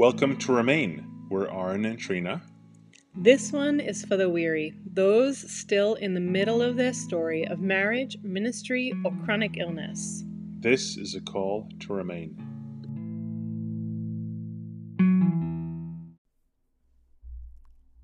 Welcome 0.00 0.38
to 0.38 0.52
Remain. 0.54 1.26
We're 1.28 1.50
Aaron 1.50 1.84
and 1.84 1.98
Trina. 1.98 2.40
This 3.14 3.52
one 3.52 3.80
is 3.80 4.02
for 4.02 4.16
the 4.16 4.30
weary, 4.30 4.72
those 4.94 5.38
still 5.52 5.92
in 5.96 6.14
the 6.14 6.20
middle 6.20 6.62
of 6.62 6.76
their 6.78 6.94
story 6.94 7.46
of 7.46 7.60
marriage, 7.60 8.16
ministry, 8.22 8.94
or 9.04 9.12
chronic 9.26 9.58
illness. 9.58 10.24
This 10.60 10.96
is 10.96 11.16
a 11.16 11.20
call 11.20 11.68
to 11.80 11.92
remain. 11.92 12.34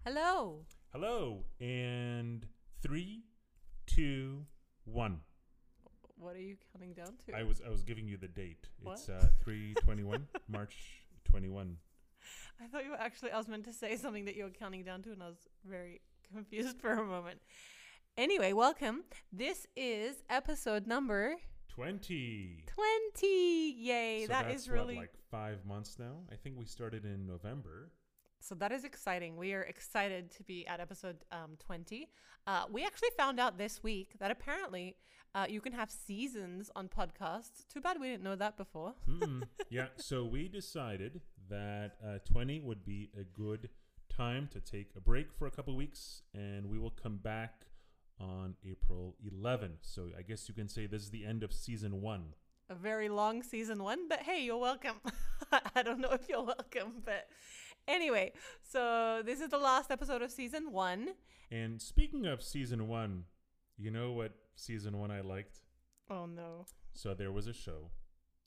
Hello. 0.04 0.66
Hello, 0.92 1.44
and 1.62 2.44
three, 2.82 3.22
two, 3.86 4.44
one. 4.84 5.20
What 6.18 6.36
are 6.36 6.40
you 6.40 6.56
counting 6.74 6.92
down 6.92 7.14
to? 7.24 7.34
I 7.34 7.42
was 7.42 7.62
I 7.66 7.70
was 7.70 7.84
giving 7.84 8.06
you 8.06 8.18
the 8.18 8.28
date. 8.28 8.68
What? 8.82 8.98
It's 8.98 9.08
uh, 9.08 9.28
three 9.42 9.72
twenty 9.80 10.02
one, 10.02 10.26
March 10.48 11.05
I 12.60 12.66
thought 12.66 12.84
you 12.84 12.90
were 12.90 13.00
actually, 13.00 13.30
I 13.32 13.36
was 13.38 13.48
meant 13.48 13.64
to 13.64 13.72
say 13.72 13.96
something 13.96 14.24
that 14.24 14.36
you 14.36 14.44
were 14.44 14.50
counting 14.50 14.82
down 14.82 15.02
to, 15.02 15.12
and 15.12 15.22
I 15.22 15.26
was 15.26 15.48
very 15.64 16.00
confused 16.32 16.80
for 16.80 16.92
a 16.92 17.04
moment. 17.04 17.40
Anyway, 18.16 18.54
welcome. 18.54 19.04
This 19.30 19.66
is 19.76 20.16
episode 20.30 20.86
number 20.86 21.36
Twenty. 21.68 22.64
20. 22.66 23.76
Yay. 23.78 24.22
so 24.22 24.28
that 24.28 24.50
is 24.50 24.66
really. 24.66 24.94
what, 24.94 25.02
like 25.02 25.12
five 25.30 25.66
months 25.66 25.98
now. 25.98 26.20
I 26.32 26.36
think 26.36 26.56
we 26.58 26.64
started 26.64 27.04
in 27.04 27.26
November. 27.26 27.90
So 28.40 28.54
that 28.56 28.70
is 28.72 28.84
exciting. 28.84 29.36
We 29.36 29.54
are 29.54 29.62
excited 29.62 30.30
to 30.32 30.42
be 30.44 30.66
at 30.66 30.78
episode 30.80 31.16
um, 31.32 31.56
20. 31.58 32.08
Uh, 32.46 32.64
we 32.70 32.84
actually 32.84 33.08
found 33.16 33.40
out 33.40 33.58
this 33.58 33.82
week 33.82 34.12
that 34.20 34.30
apparently 34.30 34.96
uh, 35.34 35.46
you 35.48 35.60
can 35.60 35.72
have 35.72 35.90
seasons 35.90 36.70
on 36.76 36.88
podcasts. 36.88 37.66
Too 37.72 37.80
bad 37.80 38.00
we 38.00 38.06
didn't 38.08 38.22
know 38.22 38.36
that 38.36 38.56
before. 38.56 38.94
Mm-mm. 39.08 39.42
yeah. 39.70 39.86
So 39.96 40.24
we 40.24 40.48
decided 40.48 41.20
that 41.50 41.92
uh, 42.04 42.18
twenty 42.30 42.60
would 42.60 42.84
be 42.84 43.10
a 43.18 43.24
good 43.24 43.68
time 44.08 44.48
to 44.52 44.60
take 44.60 44.90
a 44.96 45.00
break 45.00 45.32
for 45.32 45.46
a 45.46 45.50
couple 45.50 45.76
weeks, 45.76 46.22
and 46.32 46.66
we 46.70 46.78
will 46.78 46.90
come 47.02 47.16
back 47.18 47.66
on 48.18 48.54
April 48.66 49.14
11. 49.30 49.72
So 49.82 50.08
I 50.18 50.22
guess 50.22 50.48
you 50.48 50.54
can 50.54 50.68
say 50.68 50.86
this 50.86 51.02
is 51.02 51.10
the 51.10 51.26
end 51.26 51.42
of 51.42 51.52
season 51.52 52.00
one. 52.00 52.32
a 52.70 52.74
very 52.74 53.08
long 53.10 53.42
season 53.42 53.82
one, 53.82 54.08
but 54.08 54.20
hey, 54.20 54.42
you're 54.42 54.56
welcome. 54.56 54.96
I 55.74 55.82
don't 55.82 56.00
know 56.00 56.12
if 56.12 56.26
you're 56.28 56.42
welcome, 56.42 57.02
but 57.04 57.28
anyway, 57.88 58.32
so 58.62 59.22
this 59.24 59.40
is 59.40 59.48
the 59.50 59.58
last 59.58 59.90
episode 59.90 60.22
of 60.22 60.30
season 60.30 60.72
one. 60.72 61.10
And 61.50 61.80
speaking 61.80 62.26
of 62.26 62.42
season 62.42 62.88
one, 62.88 63.24
you 63.76 63.90
know 63.90 64.12
what 64.12 64.32
season 64.56 64.98
one 64.98 65.10
I 65.10 65.20
liked? 65.20 65.60
Oh 66.10 66.26
no. 66.26 66.66
So 66.94 67.14
there 67.14 67.32
was 67.32 67.46
a 67.46 67.52
show. 67.52 67.90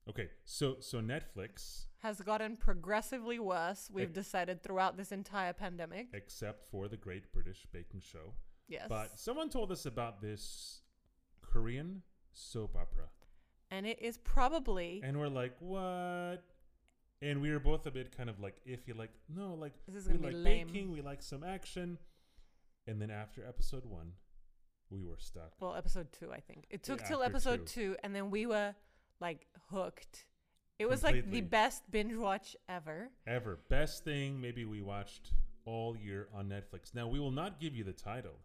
Okay, 0.10 0.30
so 0.44 0.78
so 0.80 1.00
Netflix, 1.02 1.86
Has 2.00 2.20
gotten 2.22 2.58
progressively 2.58 3.38
worse, 3.40 3.90
we've 3.94 4.06
Ex- 4.10 4.14
decided 4.16 4.64
throughout 4.64 4.98
this 4.98 5.12
entire 5.12 5.54
pandemic. 5.54 6.08
except 6.14 6.66
for 6.66 6.88
the 6.88 6.98
Great 6.98 7.32
British 7.32 7.66
Baking 7.72 8.00
Show, 8.02 8.34
Yes. 8.68 8.88
but 8.90 9.20
someone 9.20 9.50
told 9.50 9.72
us 9.72 9.86
about 9.86 10.22
this 10.22 10.82
Korean 11.42 12.02
soap 12.34 12.76
opera, 12.76 13.10
and 13.70 13.86
it 13.86 14.02
is 14.02 14.18
probably 14.18 15.02
and 15.04 15.20
we're 15.20 15.28
like, 15.28 15.56
what? 15.60 16.44
And 17.22 17.42
we 17.42 17.52
were 17.52 17.60
both 17.60 17.86
a 17.86 17.92
bit 17.92 18.16
kind 18.16 18.30
of 18.30 18.40
like 18.40 18.56
iffy, 18.68 18.98
like 18.98 19.12
no, 19.28 19.54
like 19.56 19.74
This 19.88 20.06
is 20.08 20.12
we 20.14 20.18
like 20.20 20.34
lame. 20.36 20.68
baking, 20.68 20.92
we 20.92 21.02
like 21.02 21.22
some 21.22 21.44
action, 21.44 21.98
and 22.88 23.02
then 23.02 23.12
after 23.12 23.46
episode 23.46 23.86
one, 23.86 24.14
we 24.90 25.04
were 25.04 25.18
stuck. 25.18 25.52
well, 25.60 25.76
episode 25.76 26.08
two, 26.18 26.32
I 26.32 26.40
think. 26.40 26.66
It 26.70 26.82
took 26.84 27.02
Yeah, 27.02 27.08
till 27.08 27.24
episode 27.24 27.68
two. 27.68 27.92
two, 27.92 27.96
and 28.04 28.16
then 28.16 28.32
we 28.32 28.46
were 28.46 28.74
like 29.20 29.48
hooked. 29.70 30.26
It 30.80 30.88
was 30.88 31.04
like 31.04 31.30
the 31.30 31.42
best 31.42 31.84
binge 31.92 32.16
watch 32.16 32.56
ever. 32.70 33.10
Ever. 33.28 33.60
Best 33.70 34.06
thing 34.06 34.40
maybe 34.40 34.64
we 34.64 34.80
watched 34.82 35.34
all 35.66 35.98
year 35.98 36.30
on 36.34 36.48
Netflix. 36.48 36.96
Now, 36.96 37.08
we 37.10 37.20
will 37.20 37.32
not 37.32 37.60
give 37.60 37.76
you 37.76 37.84
the 37.84 37.92
title. 37.92 38.38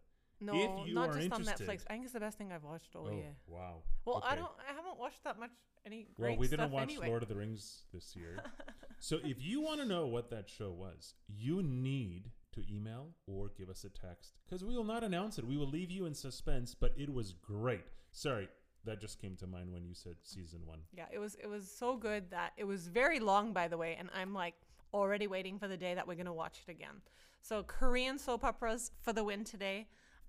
No, 0.44 0.84
not 0.87 1.15
just 1.15 1.32
on 1.32 1.44
Netflix. 1.44 1.82
I 1.88 1.94
think 1.94 2.05
it's 2.05 2.12
the 2.12 2.21
best 2.21 2.38
thing 2.38 2.53
I've 2.53 2.65
watched 2.65 2.94
all 2.94 3.09
oh, 3.10 3.16
year. 3.16 3.34
wow. 3.47 3.82
Well, 4.05 4.22
I 4.27 4.34
don't. 4.34 4.50
I 4.69 4.75
haven't 4.75 4.99
watched 4.99 5.25
that 5.25 5.38
much 5.38 5.50
any 5.87 6.06
Well, 6.19 6.37
we 6.37 6.49
didn't 6.49 6.71
watch 6.71 6.84
anyway. 6.84 7.09
Lord 7.09 7.22
of 7.22 7.28
the 7.28 7.37
Rings 7.37 7.84
this 7.93 8.15
year. 8.16 8.38
so, 8.99 9.19
if 9.25 9.43
you 9.43 9.60
want 9.60 9.81
to 9.81 9.87
know 9.87 10.06
what 10.06 10.31
that 10.31 10.49
show 10.49 10.71
was, 10.71 11.15
you 11.28 11.62
need 11.62 12.31
to 12.53 12.62
email 12.72 13.09
or 13.27 13.50
give 13.56 13.69
us 13.69 13.84
a 13.84 13.88
text 13.88 14.34
because 14.44 14.65
we 14.65 14.77
will 14.77 14.84
not 14.84 15.03
announce 15.03 15.38
it. 15.38 15.47
We 15.47 15.56
will 15.56 15.69
leave 15.69 15.91
you 15.91 16.06
in 16.06 16.15
suspense, 16.15 16.75
but 16.75 16.93
it 16.97 17.12
was 17.12 17.32
great. 17.32 17.84
Sorry, 18.12 18.49
that 18.84 19.00
just 19.00 19.21
came 19.21 19.37
to 19.37 19.47
mind 19.47 19.72
when 19.72 19.84
you 19.84 19.94
said 19.94 20.16
season 20.22 20.61
one. 20.65 20.81
Yeah, 20.93 21.06
it 21.12 21.19
was 21.19 21.37
it 21.37 21.49
was 21.49 21.71
so 21.71 21.97
good 21.97 22.31
that 22.31 22.53
it 22.56 22.65
was 22.65 22.88
very 22.88 23.21
long, 23.21 23.53
by 23.53 23.69
the 23.69 23.76
way, 23.76 23.97
and 23.99 24.09
I'm 24.15 24.32
like 24.32 24.55
already 24.93 25.26
waiting 25.26 25.59
for 25.59 25.69
the 25.69 25.76
day 25.76 25.94
that 25.94 26.06
we're 26.06 26.16
gonna 26.16 26.32
watch 26.32 26.61
it 26.66 26.71
again. 26.71 27.03
So 27.41 27.62
Korean 27.62 28.19
soap 28.19 28.44
operas 28.44 28.93
for 29.03 29.12
the 29.12 29.25
win 29.25 29.44
today. 29.44 29.88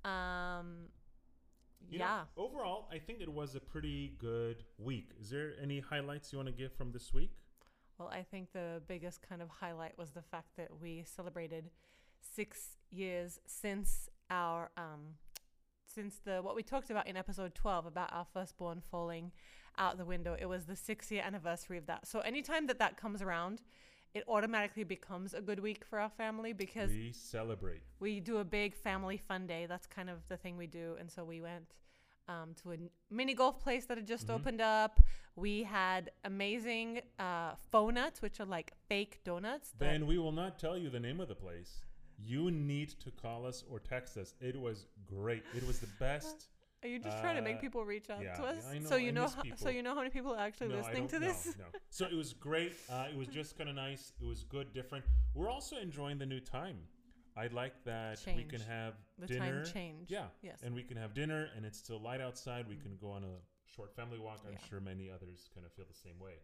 Um, 0.10 0.90
You 1.88 2.00
know, 2.00 2.06
yeah, 2.06 2.22
overall, 2.38 2.88
I 2.92 2.98
think 3.00 3.22
it 3.22 3.32
was 3.32 3.56
a 3.56 3.60
pretty 3.60 4.16
good 4.18 4.64
week. 4.78 5.10
Is 5.22 5.30
there 5.30 5.54
any 5.62 5.80
highlights 5.80 6.32
you 6.32 6.40
want 6.40 6.48
to 6.50 6.54
give 6.54 6.74
from 6.74 6.92
this 6.92 7.14
week? 7.14 7.32
well, 7.98 8.10
I 8.10 8.24
think 8.24 8.52
the 8.52 8.82
biggest 8.88 9.22
kind 9.22 9.42
of 9.42 9.50
highlight 9.50 9.98
was 9.98 10.12
the 10.12 10.22
fact 10.22 10.50
that 10.58 10.70
we 10.82 11.04
celebrated 11.06 11.70
six 12.20 12.78
years 12.92 13.40
since 13.46 14.10
our 14.30 14.70
um, 14.78 15.16
since 15.86 16.20
the 16.26 16.42
what 16.42 16.56
we 16.56 16.64
talked 16.64 16.90
about 16.90 17.08
in 17.08 17.16
episode 17.16 17.56
12 17.56 17.86
about 17.86 18.12
our 18.12 18.26
firstborn 18.34 18.82
falling 18.82 19.32
out 19.78 19.98
the 19.98 20.06
window. 20.06 20.36
It 20.40 20.48
was 20.48 20.66
the 20.66 20.76
six 20.76 21.12
year 21.12 21.24
anniversary 21.26 21.78
of 21.78 21.86
that. 21.86 22.08
So 22.08 22.20
anytime 22.20 22.68
that 22.68 22.80
that 22.80 22.98
comes 22.98 23.22
around, 23.22 23.62
it 24.16 24.24
automatically 24.28 24.86
becomes 24.86 25.34
a 25.34 25.42
good 25.42 25.60
week 25.60 25.84
for 25.84 26.00
our 26.00 26.10
family 26.10 26.54
because 26.54 26.90
We 26.90 27.12
celebrate. 27.12 27.82
we 28.00 28.20
do 28.22 28.38
a 28.38 28.46
big 28.46 28.74
family 28.74 29.18
fun 29.18 29.46
day. 29.46 29.66
That's 29.68 29.86
kind 29.86 30.10
of 30.10 30.28
the 30.30 30.38
thing 30.38 30.58
we 30.58 30.68
do. 30.68 30.96
And 31.00 31.12
so 31.12 31.24
we 31.26 31.42
went 31.42 31.76
um, 32.28 32.56
to 32.64 32.72
a 32.72 32.78
mini 33.12 33.36
golf 33.36 33.60
place 33.60 33.86
that 33.86 33.98
had 33.98 34.08
just 34.08 34.28
Mhm. 34.28 34.34
opened 34.36 34.62
up. 34.62 35.00
We 35.36 35.62
had 35.64 36.10
amazing 36.24 37.02
uh, 37.20 37.54
faux 37.72 37.94
nuts, 37.94 38.22
which 38.22 38.40
are 38.40 38.46
like 38.46 38.74
fake 38.88 39.20
donuts. 39.24 39.74
Then 39.78 40.08
we 40.08 40.18
will 40.18 40.32
not 40.32 40.58
tell 40.58 40.76
you 40.78 40.90
the 40.90 41.00
name 41.00 41.20
of 41.20 41.28
the 41.28 41.36
place. 41.36 41.84
You 42.18 42.50
need 42.50 42.90
to 43.02 43.12
call 43.12 43.46
us 43.46 43.64
or 43.70 43.80
text 43.80 44.18
us. 44.18 44.34
It 44.40 44.60
was 44.60 44.88
great. 45.06 45.44
It 45.56 45.68
was 45.68 45.80
the 45.80 45.90
best. 46.00 46.48
Are 46.86 46.88
you 46.88 47.00
just 47.00 47.20
trying 47.20 47.36
to 47.36 47.42
make 47.42 47.58
uh, 47.58 47.62
people 47.62 47.84
reach 47.84 48.10
out 48.12 48.22
yeah, 48.22 48.36
to 48.36 48.44
us? 48.44 48.64
I 48.70 48.78
know, 48.78 48.88
so 48.90 48.96
you 48.96 49.08
I 49.08 49.12
know, 49.12 49.24
miss 49.24 49.34
ho- 49.34 49.42
so 49.56 49.70
you 49.70 49.82
know 49.82 49.94
how 49.96 50.02
many 50.02 50.12
people 50.12 50.34
are 50.36 50.40
actually 50.40 50.68
No, 50.68 50.76
I 50.76 50.78
listening 50.82 51.08
to 51.08 51.20
don't- 51.20 51.28
this. 51.28 51.46
No, 51.58 51.64
no. 51.74 51.80
So 51.90 52.06
it 52.06 52.14
was 52.14 52.34
great. 52.34 52.74
Uh, 52.90 53.08
it 53.12 53.18
was 53.18 53.28
just 53.28 53.58
kind 53.58 53.70
of 53.72 53.76
nice. 53.76 54.14
It 54.22 54.26
was 54.26 54.44
good, 54.44 54.72
different. 54.74 55.04
We're 55.34 55.50
also 55.50 55.78
enjoying 55.78 56.20
the 56.20 56.28
new 56.28 56.40
time. 56.40 56.78
I 57.36 57.48
like 57.48 57.74
that 57.86 58.20
we 58.36 58.44
can 58.44 58.62
have 58.62 58.94
The 59.18 59.28
dinner. 59.28 59.64
time 59.64 59.74
change. 59.74 60.12
Yeah. 60.12 60.28
Yes. 60.44 60.60
And 60.64 60.74
we 60.76 60.84
can 60.84 60.96
have 60.98 61.14
dinner, 61.16 61.50
and 61.56 61.66
it's 61.66 61.78
still 61.80 62.00
light 62.00 62.22
outside. 62.22 62.68
We 62.70 62.78
can 62.78 62.96
go 63.02 63.10
on 63.10 63.24
a 63.24 63.36
short 63.76 63.96
family 63.96 64.20
walk. 64.20 64.40
I'm 64.48 64.54
Yeah. 64.54 64.68
sure 64.70 64.80
many 64.80 65.10
others 65.10 65.50
kind 65.54 65.66
of 65.66 65.74
feel 65.74 65.86
the 65.86 65.94
same 66.08 66.20
way. 66.20 66.36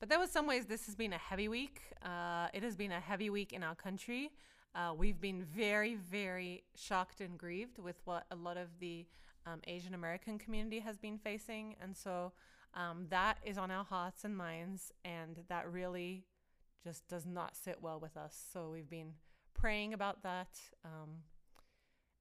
But 0.00 0.08
there 0.08 0.18
was 0.18 0.30
some 0.30 0.46
ways 0.46 0.66
this 0.66 0.84
has 0.86 0.96
been 0.96 1.12
a 1.12 1.18
heavy 1.18 1.48
week. 1.48 1.80
Uh, 2.02 2.48
it 2.52 2.62
has 2.62 2.74
been 2.76 2.92
a 2.92 3.00
heavy 3.00 3.30
week 3.30 3.52
in 3.52 3.62
our 3.62 3.74
country. 3.74 4.30
Uh, 4.74 4.94
we've 4.96 5.20
been 5.20 5.42
very, 5.44 5.94
very 5.96 6.64
shocked 6.74 7.20
and 7.20 7.36
grieved 7.38 7.78
with 7.78 8.00
what 8.04 8.24
a 8.30 8.36
lot 8.36 8.56
of 8.56 8.68
the 8.78 9.06
um, 9.46 9.60
Asian 9.66 9.94
American 9.94 10.38
community 10.38 10.80
has 10.80 10.98
been 10.98 11.18
facing, 11.18 11.76
and 11.82 11.96
so 11.96 12.32
um, 12.74 13.06
that 13.10 13.38
is 13.44 13.58
on 13.58 13.70
our 13.70 13.84
hearts 13.84 14.24
and 14.24 14.36
minds, 14.36 14.92
and 15.04 15.40
that 15.48 15.70
really 15.70 16.24
just 16.82 17.06
does 17.08 17.26
not 17.26 17.56
sit 17.56 17.78
well 17.82 18.00
with 18.00 18.16
us. 18.16 18.42
So 18.52 18.70
we've 18.70 18.88
been 18.88 19.12
praying 19.54 19.92
about 19.92 20.22
that. 20.22 20.58
Um, 20.84 21.22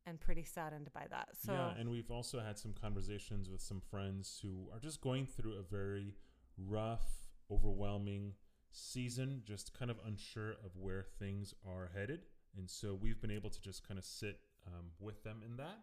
and 0.06 0.20
pretty 0.20 0.44
saddened 0.44 0.90
by 0.92 1.06
that. 1.12 1.30
So 1.46 1.54
yeah, 1.54 1.74
and 1.80 1.90
we've 1.90 2.10
also 2.10 2.40
had 2.40 2.58
some 2.58 2.74
conversations 2.74 3.50
with 3.50 3.62
some 3.62 3.80
friends 3.80 4.40
who 4.42 4.68
are 4.74 4.80
just 4.80 5.02
going 5.02 5.28
through 5.28 5.60
a 5.60 5.62
very 5.62 6.16
rough, 6.58 7.06
overwhelming 7.52 8.34
season, 8.72 9.44
just 9.46 9.78
kind 9.78 9.92
of 9.92 9.98
unsure 10.06 10.52
of 10.66 10.72
where 10.76 11.04
things 11.20 11.54
are 11.68 11.92
headed. 11.96 12.22
And 12.58 12.70
so 12.70 12.98
we've 13.00 13.22
been 13.22 13.32
able 13.32 13.50
to 13.50 13.62
just 13.62 13.88
kind 13.88 13.98
of 13.98 14.06
sit 14.06 14.40
um, 14.68 14.88
with 15.00 15.24
them 15.24 15.42
in 15.46 15.58
that. 15.58 15.80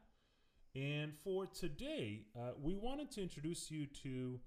And 0.77 1.15
for 1.25 1.47
today, 1.47 2.27
uh, 2.39 2.51
we 2.63 2.75
wanted 2.75 3.11
to 3.13 3.23
introduce 3.23 3.71
you 3.71 3.87
to 4.03 4.39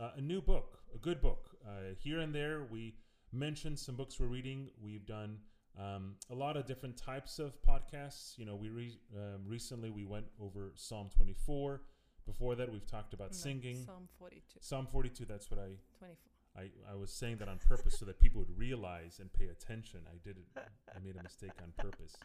uh, 0.00 0.10
a 0.16 0.20
new 0.20 0.40
book, 0.40 0.80
a 0.92 0.98
good 0.98 1.20
book. 1.20 1.50
Uh, 1.64 1.94
here 1.96 2.18
and 2.18 2.34
there, 2.34 2.66
we 2.68 2.96
mentioned 3.32 3.78
some 3.78 3.94
books 3.94 4.18
we're 4.18 4.26
reading. 4.26 4.70
We've 4.82 5.06
done 5.06 5.38
um, 5.78 6.16
a 6.32 6.34
lot 6.34 6.56
of 6.56 6.66
different 6.66 6.96
types 6.96 7.38
of 7.38 7.52
podcasts. 7.62 8.36
You 8.36 8.44
know, 8.44 8.56
we 8.56 8.70
re- 8.70 8.98
um, 9.16 9.42
recently 9.46 9.88
we 9.88 10.04
went 10.04 10.26
over 10.42 10.72
Psalm 10.74 11.10
24. 11.14 11.82
Before 12.26 12.56
that, 12.56 12.72
we've 12.72 12.86
talked 12.86 13.14
about 13.14 13.30
no, 13.30 13.36
singing. 13.36 13.76
Psalm 13.84 14.08
42, 14.18 14.42
Psalm 14.60 14.88
42. 14.90 15.26
That's 15.26 15.48
what 15.48 15.60
I, 15.60 15.76
24. 16.00 16.16
I 16.56 16.92
I 16.92 16.96
was 16.96 17.12
saying 17.12 17.36
that 17.36 17.48
on 17.48 17.58
purpose 17.58 17.96
so 18.00 18.04
that 18.04 18.18
people 18.18 18.40
would 18.40 18.58
realize 18.58 19.20
and 19.20 19.32
pay 19.32 19.46
attention. 19.46 20.00
I 20.12 20.18
did 20.24 20.38
it. 20.38 20.62
I 20.92 20.98
made 20.98 21.14
a 21.14 21.22
mistake 21.22 21.52
on 21.62 21.72
purpose. 21.78 22.16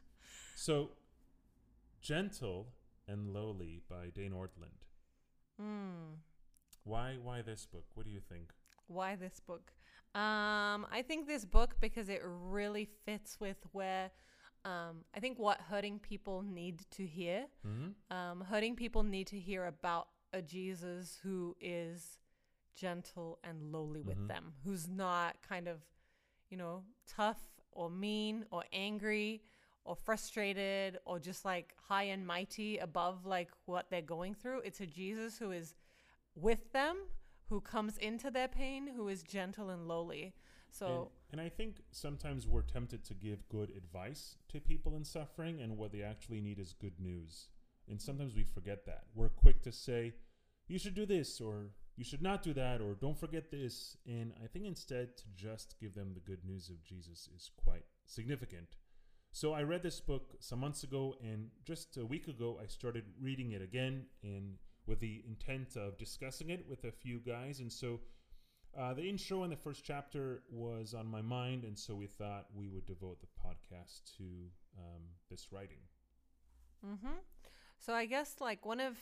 So, 0.55 0.89
gentle 2.01 2.69
and 3.07 3.33
lowly 3.33 3.81
by 3.89 4.09
Dane 4.13 4.31
Ortlund. 4.33 4.81
Mm. 5.61 6.17
Why 6.83 7.17
why 7.21 7.41
this 7.41 7.65
book? 7.65 7.85
What 7.93 8.05
do 8.05 8.11
you 8.11 8.19
think? 8.21 8.51
Why 8.87 9.15
this 9.15 9.39
book? 9.39 9.71
Um, 10.15 10.85
I 10.91 11.03
think 11.07 11.27
this 11.27 11.45
book 11.45 11.75
because 11.79 12.09
it 12.09 12.21
really 12.23 12.85
fits 13.05 13.39
with 13.39 13.57
where 13.71 14.11
um, 14.65 15.03
I 15.15 15.19
think 15.19 15.39
what 15.39 15.59
hurting 15.61 15.99
people 15.99 16.41
need 16.41 16.85
to 16.91 17.05
hear. 17.05 17.45
Mm-hmm. 17.67 18.15
Um, 18.15 18.41
hurting 18.41 18.75
people 18.75 19.03
need 19.03 19.27
to 19.27 19.39
hear 19.39 19.65
about 19.65 20.07
a 20.31 20.41
Jesus 20.41 21.19
who 21.23 21.55
is 21.59 22.19
gentle 22.75 23.39
and 23.43 23.71
lowly 23.71 24.01
with 24.01 24.17
Mhm. 24.17 24.27
them, 24.27 24.53
who's 24.63 24.87
not 24.87 25.41
kind 25.41 25.67
of, 25.67 25.81
you 26.49 26.57
know, 26.57 26.85
tough 27.07 27.41
or 27.71 27.89
mean 27.89 28.45
or 28.51 28.63
angry 28.71 29.43
or 29.85 29.95
frustrated 29.95 30.97
or 31.05 31.19
just 31.19 31.45
like 31.45 31.73
high 31.87 32.03
and 32.03 32.25
mighty 32.25 32.77
above 32.77 33.25
like 33.25 33.49
what 33.65 33.87
they're 33.89 34.01
going 34.01 34.33
through. 34.33 34.61
It's 34.61 34.81
a 34.81 34.85
Jesus 34.85 35.37
who 35.37 35.51
is 35.51 35.75
with 36.35 36.71
them, 36.71 36.97
who 37.49 37.61
comes 37.61 37.97
into 37.97 38.31
their 38.31 38.47
pain, 38.47 38.87
who 38.95 39.07
is 39.07 39.23
gentle 39.23 39.69
and 39.69 39.87
lowly. 39.87 40.33
So, 40.71 41.11
and, 41.31 41.39
and 41.39 41.47
I 41.47 41.49
think 41.49 41.81
sometimes 41.91 42.47
we're 42.47 42.63
tempted 42.63 43.03
to 43.05 43.13
give 43.13 43.47
good 43.47 43.71
advice 43.77 44.37
to 44.49 44.59
people 44.59 44.95
in 44.95 45.03
suffering, 45.03 45.61
and 45.61 45.77
what 45.77 45.91
they 45.91 46.01
actually 46.01 46.41
need 46.41 46.57
is 46.57 46.73
good 46.73 46.99
news. 46.99 47.49
And 47.87 48.01
sometimes 48.01 48.35
we 48.35 48.43
forget 48.43 48.85
that. 48.87 49.03
We're 49.13 49.29
quick 49.29 49.61
to 49.63 49.71
say, 49.71 50.13
you 50.67 50.79
should 50.79 50.95
do 50.95 51.05
this, 51.05 51.39
or 51.39 51.67
you 51.95 52.03
should 52.03 52.23
not 52.23 52.41
do 52.41 52.53
that, 52.53 52.81
or 52.81 52.95
don't 52.95 53.19
forget 53.19 53.51
this. 53.51 53.97
And 54.07 54.33
I 54.43 54.47
think 54.47 54.65
instead 54.65 55.15
to 55.17 55.23
just 55.35 55.75
give 55.79 55.93
them 55.93 56.13
the 56.15 56.21
good 56.21 56.43
news 56.43 56.69
of 56.69 56.83
Jesus 56.83 57.29
is 57.35 57.51
quite 57.55 57.83
significant. 58.07 58.77
So 59.35 59.51
I 59.51 59.63
read 59.63 59.81
this 59.81 59.99
book 59.99 60.35
some 60.39 60.59
months 60.59 60.83
ago, 60.83 61.15
and 61.19 61.49
just 61.65 61.97
a 61.97 62.05
week 62.05 62.27
ago, 62.27 62.59
I 62.61 62.67
started 62.67 63.05
reading 63.19 63.53
it 63.53 63.63
again, 63.63 64.05
and 64.21 64.59
with 64.85 64.99
the 64.99 65.23
intent 65.27 65.75
of 65.75 65.97
discussing 65.97 66.51
it 66.51 66.63
with 66.69 66.83
a 66.83 66.91
few 66.91 67.19
guys. 67.19 67.59
And 67.59 67.73
so 67.73 67.99
uh, 68.79 68.93
the 68.93 69.01
intro 69.01 69.43
in 69.43 69.49
the 69.49 69.55
first 69.55 69.83
chapter 69.83 70.43
was 70.51 70.93
on 70.93 71.07
my 71.07 71.23
mind, 71.23 71.63
and 71.63 71.75
so 71.77 71.95
we 71.95 72.05
thought 72.05 72.45
we 72.53 72.67
would 72.67 72.85
devote 72.85 73.21
the 73.21 73.27
podcast 73.43 74.01
to 74.17 74.23
um, 74.77 75.01
this 75.31 75.47
writing. 75.51 75.81
Mm-hmm. 76.85 77.17
So 77.79 77.93
I 77.93 78.05
guess 78.05 78.35
like 78.39 78.63
one 78.67 78.79
of 78.79 78.97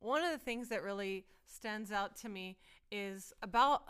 one 0.00 0.24
of 0.24 0.32
the 0.32 0.38
things 0.38 0.70
that 0.70 0.82
really 0.82 1.26
stands 1.44 1.92
out 1.92 2.16
to 2.22 2.30
me 2.30 2.56
is 2.90 3.34
about 3.42 3.82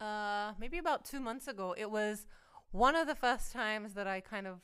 uh, 0.00 0.52
maybe 0.58 0.78
about 0.78 1.04
two 1.04 1.20
months 1.20 1.46
ago. 1.46 1.74
It 1.76 1.90
was 1.90 2.26
one 2.70 2.96
of 2.96 3.06
the 3.06 3.14
first 3.14 3.52
times 3.52 3.92
that 3.92 4.06
I 4.06 4.20
kind 4.20 4.46
of 4.46 4.60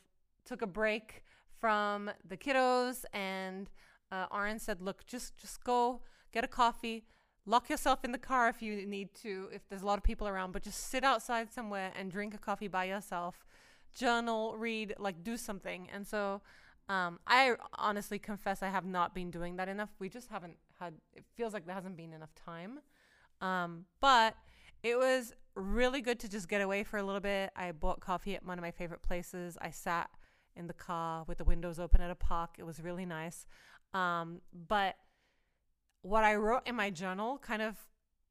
took 0.48 0.62
a 0.62 0.66
break 0.66 1.22
from 1.60 2.10
the 2.26 2.36
kiddos, 2.36 3.04
and 3.12 3.70
uh, 4.10 4.26
Aaron 4.32 4.58
said, 4.58 4.80
"Look, 4.80 5.06
just 5.06 5.36
just 5.36 5.62
go 5.62 6.00
get 6.32 6.44
a 6.44 6.48
coffee." 6.48 7.04
Lock 7.46 7.70
yourself 7.70 8.04
in 8.04 8.12
the 8.12 8.18
car 8.18 8.50
if 8.50 8.60
you 8.60 8.84
need 8.84 9.14
to, 9.22 9.48
if 9.50 9.66
there's 9.70 9.80
a 9.80 9.86
lot 9.86 9.96
of 9.96 10.04
people 10.04 10.28
around, 10.28 10.52
but 10.52 10.62
just 10.62 10.90
sit 10.90 11.02
outside 11.02 11.50
somewhere 11.50 11.92
and 11.98 12.10
drink 12.12 12.34
a 12.34 12.38
coffee 12.38 12.68
by 12.68 12.84
yourself. 12.84 13.46
Journal, 13.94 14.54
read, 14.58 14.94
like 14.98 15.24
do 15.24 15.38
something. 15.38 15.88
And 15.90 16.06
so 16.06 16.42
um, 16.90 17.20
I 17.26 17.54
honestly 17.78 18.18
confess 18.18 18.62
I 18.62 18.68
have 18.68 18.84
not 18.84 19.14
been 19.14 19.30
doing 19.30 19.56
that 19.56 19.66
enough. 19.66 19.88
We 19.98 20.10
just 20.10 20.28
haven't 20.28 20.58
had, 20.78 20.92
it 21.14 21.24
feels 21.36 21.54
like 21.54 21.64
there 21.64 21.74
hasn't 21.74 21.96
been 21.96 22.12
enough 22.12 22.34
time. 22.34 22.80
Um, 23.40 23.86
but 23.98 24.36
it 24.82 24.98
was 24.98 25.32
really 25.54 26.02
good 26.02 26.20
to 26.20 26.28
just 26.28 26.50
get 26.50 26.60
away 26.60 26.84
for 26.84 26.98
a 26.98 27.02
little 27.02 27.20
bit. 27.20 27.50
I 27.56 27.72
bought 27.72 28.00
coffee 28.00 28.34
at 28.34 28.44
one 28.44 28.58
of 28.58 28.62
my 28.62 28.72
favorite 28.72 29.02
places. 29.02 29.56
I 29.62 29.70
sat 29.70 30.10
in 30.58 30.66
the 30.66 30.74
car 30.74 31.24
with 31.26 31.38
the 31.38 31.44
windows 31.44 31.78
open 31.78 32.00
at 32.00 32.10
a 32.10 32.14
park. 32.14 32.56
It 32.58 32.64
was 32.64 32.80
really 32.80 33.06
nice. 33.06 33.46
Um, 33.94 34.40
but 34.52 34.96
what 36.02 36.24
I 36.24 36.34
wrote 36.34 36.62
in 36.66 36.74
my 36.74 36.90
journal 36.90 37.38
kind 37.38 37.62
of 37.62 37.76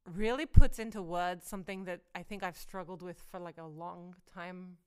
really 0.05 0.45
puts 0.45 0.79
into 0.79 1.01
words 1.01 1.47
something 1.47 1.85
that 1.85 2.01
I 2.15 2.23
think 2.23 2.43
I've 2.43 2.57
struggled 2.57 3.01
with 3.01 3.19
for 3.31 3.39
like 3.39 3.57
a 3.57 3.65
long 3.65 4.15
time. 4.31 4.77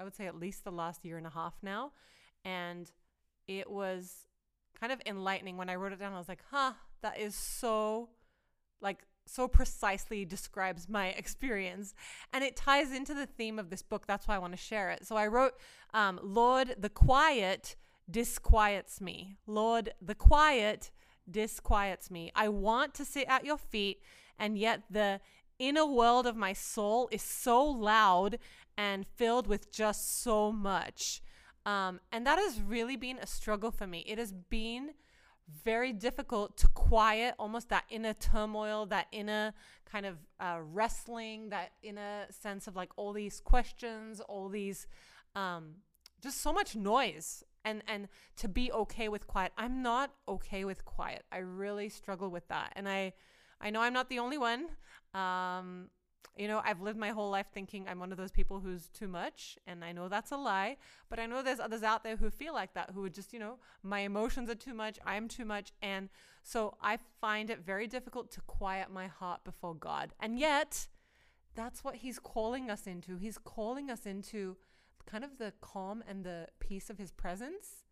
I 0.00 0.04
would 0.04 0.14
say 0.14 0.26
at 0.26 0.36
least 0.36 0.64
the 0.64 0.72
last 0.72 1.04
year 1.04 1.18
and 1.18 1.26
a 1.26 1.30
half 1.30 1.54
now. 1.62 1.92
And 2.44 2.90
it 3.48 3.70
was 3.70 4.26
kind 4.78 4.92
of 4.92 5.00
enlightening 5.06 5.56
when 5.56 5.68
I 5.68 5.76
wrote 5.76 5.92
it 5.92 5.98
down. 5.98 6.12
I 6.12 6.18
was 6.18 6.28
like, 6.28 6.42
huh, 6.50 6.72
that 7.02 7.18
is 7.18 7.34
so, 7.34 8.10
like, 8.80 9.00
so 9.26 9.48
precisely 9.48 10.24
describes 10.24 10.88
my 10.88 11.08
experience. 11.18 11.94
And 12.32 12.42
it 12.42 12.56
ties 12.56 12.92
into 12.92 13.14
the 13.14 13.26
theme 13.26 13.58
of 13.58 13.70
this 13.70 13.82
book. 13.82 14.06
That's 14.06 14.26
why 14.26 14.36
I 14.36 14.38
want 14.38 14.52
to 14.52 14.58
share 14.58 14.90
it. 14.90 15.06
So 15.06 15.16
I 15.16 15.26
wrote, 15.26 15.54
um, 15.94 16.20
Lord, 16.22 16.76
the 16.78 16.88
quiet 16.88 17.76
disquiets 18.10 19.00
me. 19.00 19.36
Lord, 19.46 19.92
the 20.00 20.14
quiet 20.14 20.90
disquiets 21.30 22.10
me. 22.10 22.30
I 22.34 22.48
want 22.48 22.94
to 22.94 23.04
sit 23.04 23.26
at 23.28 23.44
your 23.44 23.58
feet, 23.58 24.00
and 24.38 24.56
yet 24.56 24.82
the 24.90 25.20
inner 25.58 25.86
world 25.86 26.26
of 26.26 26.36
my 26.36 26.52
soul 26.52 27.08
is 27.10 27.22
so 27.22 27.64
loud 27.64 28.38
and 28.76 29.06
filled 29.16 29.46
with 29.46 29.72
just 29.72 30.22
so 30.22 30.52
much. 30.52 31.22
Um, 31.64 32.00
and 32.12 32.26
that 32.26 32.38
has 32.38 32.60
really 32.60 32.96
been 32.96 33.18
a 33.18 33.26
struggle 33.26 33.70
for 33.70 33.86
me. 33.86 34.04
It 34.06 34.18
has 34.18 34.32
been 34.32 34.90
very 35.64 35.92
difficult 35.92 36.56
to 36.58 36.68
quiet 36.68 37.34
almost 37.38 37.68
that 37.68 37.84
inner 37.88 38.14
turmoil, 38.14 38.86
that 38.86 39.06
inner 39.12 39.52
kind 39.90 40.06
of 40.06 40.16
uh, 40.40 40.58
wrestling, 40.72 41.50
that 41.50 41.72
inner 41.82 42.26
sense 42.30 42.66
of 42.66 42.76
like 42.76 42.90
all 42.96 43.12
these 43.12 43.40
questions, 43.40 44.20
all 44.20 44.48
these 44.48 44.86
um, 45.34 45.74
just 46.20 46.40
so 46.40 46.52
much 46.52 46.74
noise. 46.76 47.44
And 47.64 47.82
and 47.88 48.06
to 48.36 48.46
be 48.46 48.70
okay 48.70 49.08
with 49.08 49.26
quiet 49.26 49.50
i'm 49.58 49.82
not 49.82 50.12
okay 50.28 50.64
with 50.64 50.84
quiet. 50.84 51.24
I 51.32 51.38
really 51.38 51.88
struggle 51.88 52.28
with 52.30 52.46
that. 52.46 52.72
And 52.76 52.88
i 52.88 53.12
i 53.60 53.70
know 53.70 53.80
i'm 53.80 53.92
not 53.92 54.08
the 54.08 54.20
only 54.20 54.38
one. 54.38 54.68
Um 55.14 55.90
you 56.36 56.48
know 56.48 56.60
i've 56.64 56.80
lived 56.80 56.98
my 56.98 57.10
whole 57.10 57.30
life 57.30 57.46
thinking 57.52 57.86
i'm 57.88 57.98
one 57.98 58.12
of 58.12 58.18
those 58.18 58.30
people 58.30 58.60
who's 58.60 58.88
too 58.88 59.08
much 59.08 59.58
and 59.66 59.84
i 59.84 59.92
know 59.92 60.08
that's 60.08 60.32
a 60.32 60.36
lie 60.36 60.76
but 61.08 61.18
i 61.18 61.26
know 61.26 61.42
there's 61.42 61.60
others 61.60 61.82
out 61.82 62.04
there 62.04 62.16
who 62.16 62.30
feel 62.30 62.52
like 62.52 62.74
that 62.74 62.90
who 62.94 63.02
would 63.02 63.14
just 63.14 63.32
you 63.32 63.38
know 63.38 63.58
my 63.82 64.00
emotions 64.00 64.50
are 64.50 64.54
too 64.54 64.74
much 64.74 64.98
i'm 65.04 65.28
too 65.28 65.44
much 65.44 65.72
and 65.82 66.08
so 66.42 66.76
i 66.82 66.98
find 67.20 67.50
it 67.50 67.60
very 67.64 67.86
difficult 67.86 68.30
to 68.30 68.40
quiet 68.42 68.90
my 68.90 69.06
heart 69.06 69.42
before 69.44 69.74
god 69.74 70.12
and 70.20 70.38
yet 70.38 70.88
that's 71.54 71.82
what 71.82 71.96
he's 71.96 72.18
calling 72.18 72.70
us 72.70 72.86
into 72.86 73.16
he's 73.16 73.38
calling 73.38 73.90
us 73.90 74.04
into 74.04 74.56
kind 75.06 75.24
of 75.24 75.38
the 75.38 75.52
calm 75.60 76.02
and 76.06 76.24
the 76.24 76.48
peace 76.60 76.90
of 76.90 76.98
his 76.98 77.12
presence. 77.12 77.84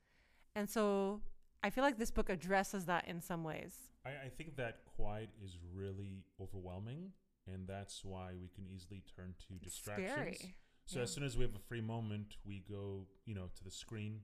And 0.55 0.69
so 0.69 1.23
I 1.63 1.71
feel 1.71 1.83
like 1.83 1.99
this 1.99 2.11
book 2.11 2.29
addresses 2.29 2.87
that 2.87 3.09
in 3.09 3.21
some 3.21 3.45
ways. 3.45 3.75
I, 4.05 4.11
I 4.27 4.29
think 4.37 4.57
that 4.57 4.81
quiet 4.97 5.31
is 5.43 5.57
really 5.73 6.25
overwhelming, 6.41 7.13
and 7.53 7.67
that's 7.67 8.05
why 8.05 8.33
we 8.41 8.49
can 8.49 8.67
easily 8.67 9.03
turn 9.17 9.35
to 9.49 9.55
distractions. 9.65 10.11
Scary. 10.39 10.57
So 10.87 10.99
Yeah. 10.99 11.03
as 11.05 11.13
soon 11.13 11.25
as 11.25 11.37
we 11.37 11.45
have 11.45 11.55
a 11.55 11.59
free 11.61 11.81
moment, 11.81 12.37
we 12.45 12.61
go, 12.61 13.07
you 13.25 13.35
know, 13.35 13.49
to 13.49 13.65
the 13.65 13.71
screen, 13.71 14.23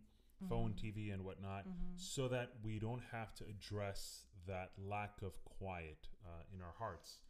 phone, 0.49 0.73
Mhm. 0.75 0.77
TV, 0.79 1.11
and 1.11 1.25
whatnot, 1.25 1.67
Mhm. 1.67 1.99
so 1.99 2.29
that 2.29 2.61
we 2.63 2.79
don't 2.79 3.03
have 3.03 3.35
to 3.35 3.45
address 3.47 4.27
that 4.47 4.73
lack 4.79 5.23
of 5.23 5.43
quiet 5.45 6.09
uh, 6.25 6.43
in 6.53 6.61
our 6.63 6.73
hearts. 6.73 7.21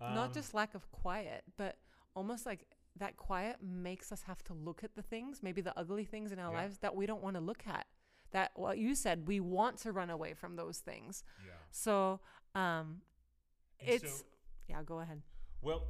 Not 0.00 0.28
Um, 0.28 0.32
just 0.32 0.54
lack 0.54 0.74
of 0.74 0.90
quiet, 0.90 1.44
but 1.56 1.78
almost 2.14 2.46
like 2.46 2.66
that 2.96 3.16
quiet 3.16 3.62
makes 3.62 4.10
us 4.12 4.22
have 4.22 4.42
to 4.44 4.54
look 4.54 4.82
at 4.82 4.94
the 4.94 5.02
things, 5.02 5.42
maybe 5.42 5.60
the 5.60 5.76
ugly 5.78 6.04
things 6.04 6.32
in 6.32 6.38
our 6.38 6.52
Yeah. 6.52 6.58
lives 6.60 6.78
that 6.78 6.94
we 6.96 7.06
don't 7.06 7.22
want 7.22 7.34
to 7.34 7.40
look 7.40 7.66
at. 7.66 7.86
That 8.30 8.56
what 8.56 8.78
you 8.78 8.94
said, 8.94 9.26
we 9.26 9.40
want 9.40 9.78
to 9.80 9.92
run 9.92 10.08
away 10.10 10.34
from 10.34 10.56
those 10.56 10.80
things. 10.80 11.22
yeah. 11.44 11.52
So, 11.70 12.20
um, 12.54 13.02
And 13.80 13.88
it's 13.88 14.20
so- 14.20 14.26
yeah. 14.68 14.82
Go 14.84 15.00
ahead. 15.00 15.22
Well, 15.62 15.82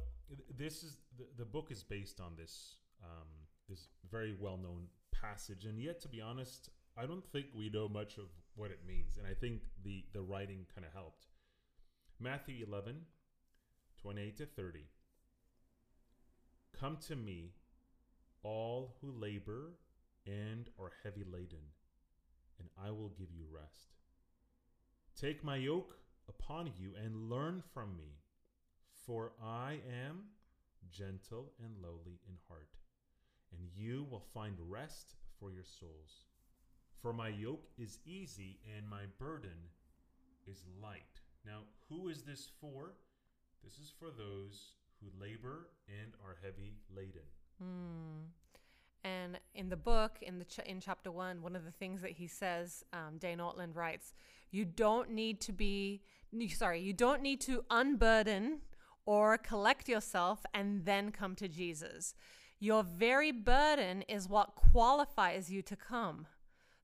this 0.57 0.83
is 0.83 0.97
the, 1.17 1.25
the 1.37 1.45
book 1.45 1.71
is 1.71 1.83
based 1.83 2.19
on 2.19 2.33
this 2.37 2.75
um, 3.03 3.27
this 3.69 3.87
very 4.11 4.35
well 4.39 4.57
known 4.57 4.87
passage, 5.11 5.65
and 5.65 5.79
yet 5.79 6.01
to 6.01 6.09
be 6.09 6.21
honest, 6.21 6.69
I 6.97 7.05
don't 7.05 7.25
think 7.31 7.47
we 7.55 7.69
know 7.69 7.87
much 7.87 8.17
of 8.17 8.25
what 8.55 8.71
it 8.71 8.79
means, 8.85 9.17
and 9.17 9.25
I 9.25 9.33
think 9.33 9.61
the 9.83 10.03
the 10.13 10.21
writing 10.21 10.65
kind 10.73 10.85
of 10.85 10.93
helped. 10.93 11.27
Matthew 12.19 12.65
11, 12.67 12.97
28 14.01 14.37
to 14.37 14.45
30. 14.45 14.79
Come 16.79 16.97
to 17.07 17.15
me, 17.15 17.53
all 18.43 18.95
who 19.01 19.11
labor 19.11 19.73
and 20.27 20.69
are 20.79 20.91
heavy 21.03 21.23
laden, 21.23 21.65
and 22.59 22.69
I 22.83 22.91
will 22.91 23.09
give 23.09 23.31
you 23.31 23.45
rest. 23.49 23.95
Take 25.19 25.43
my 25.43 25.55
yoke 25.55 25.97
upon 26.27 26.71
you 26.77 26.91
and 27.03 27.29
learn 27.29 27.63
from 27.73 27.95
me, 27.97 28.20
for 29.11 29.33
I 29.43 29.79
am 30.07 30.21
gentle 30.89 31.51
and 31.61 31.75
lowly 31.83 32.21
in 32.29 32.35
heart, 32.47 32.69
and 33.51 33.67
you 33.75 34.07
will 34.09 34.23
find 34.33 34.55
rest 34.69 35.15
for 35.37 35.51
your 35.51 35.65
souls. 35.65 36.23
For 37.01 37.11
my 37.11 37.27
yoke 37.27 37.67
is 37.77 37.99
easy 38.05 38.59
and 38.77 38.89
my 38.89 39.01
burden 39.19 39.67
is 40.47 40.63
light. 40.81 41.19
Now, 41.45 41.63
who 41.89 42.07
is 42.07 42.21
this 42.21 42.51
for? 42.61 42.93
This 43.65 43.73
is 43.79 43.91
for 43.99 44.11
those 44.17 44.75
who 45.01 45.07
labor 45.19 45.67
and 45.89 46.13
are 46.23 46.37
heavy 46.41 46.77
laden. 46.95 47.27
Hmm. 47.61 48.29
And 49.03 49.39
in 49.53 49.67
the 49.67 49.75
book, 49.75 50.19
in 50.21 50.39
the 50.39 50.45
ch- 50.45 50.65
in 50.65 50.79
chapter 50.79 51.11
one, 51.11 51.41
one 51.41 51.57
of 51.57 51.65
the 51.65 51.71
things 51.71 52.01
that 52.01 52.11
he 52.11 52.27
says, 52.27 52.85
um, 52.93 53.17
Dane 53.19 53.39
Ortlund 53.39 53.75
writes, 53.75 54.13
you 54.51 54.63
don't 54.63 55.09
need 55.09 55.41
to 55.41 55.51
be, 55.51 56.01
sorry, 56.51 56.79
you 56.79 56.93
don't 56.93 57.21
need 57.21 57.41
to 57.41 57.65
unburden 57.69 58.59
or 59.05 59.37
collect 59.37 59.89
yourself 59.89 60.45
and 60.53 60.85
then 60.85 61.11
come 61.11 61.35
to 61.35 61.47
Jesus. 61.47 62.13
Your 62.59 62.83
very 62.83 63.31
burden 63.31 64.03
is 64.03 64.29
what 64.29 64.55
qualifies 64.55 65.51
you 65.51 65.61
to 65.63 65.75
come. 65.75 66.27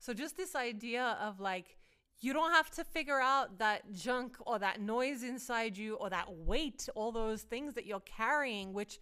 So, 0.00 0.12
just 0.12 0.36
this 0.36 0.54
idea 0.54 1.16
of 1.20 1.40
like, 1.40 1.76
you 2.20 2.32
don't 2.32 2.50
have 2.50 2.70
to 2.72 2.84
figure 2.84 3.20
out 3.20 3.58
that 3.58 3.92
junk 3.92 4.36
or 4.40 4.58
that 4.58 4.80
noise 4.80 5.22
inside 5.22 5.76
you 5.76 5.94
or 5.94 6.10
that 6.10 6.32
weight, 6.32 6.88
all 6.96 7.12
those 7.12 7.42
things 7.42 7.74
that 7.74 7.86
you're 7.86 8.00
carrying, 8.00 8.72
which, 8.72 8.98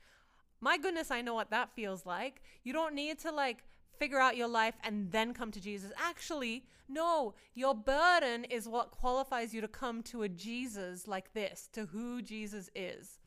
my 0.61 0.77
goodness, 0.77 1.11
I 1.11 1.23
know 1.23 1.35
what 1.35 1.51
that 1.51 1.75
feels 1.75 2.05
like. 2.05 2.43
You 2.63 2.75
don't 2.75 2.95
need 2.95 3.19
to 3.21 3.33
like 3.33 3.65
figure 3.99 4.19
out 4.19 4.37
your 4.37 4.49
life 4.49 4.75
and 4.85 5.11
then 5.11 5.35
come 5.35 5.50
to 5.53 5.61
Jesus. 5.61 5.93
Actually, 5.97 6.65
no, 6.88 7.35
your 7.55 7.75
burden 7.75 8.45
is 8.45 8.69
what 8.69 8.91
qualifies 8.91 9.53
you 9.53 9.61
to 9.61 9.69
come 9.69 10.03
to 10.05 10.23
a 10.23 10.29
Jesus 10.29 11.09
like 11.09 11.33
this, 11.33 11.69
to 11.73 11.87
who 11.87 12.23
Jesus 12.23 12.71
is. 12.75 13.19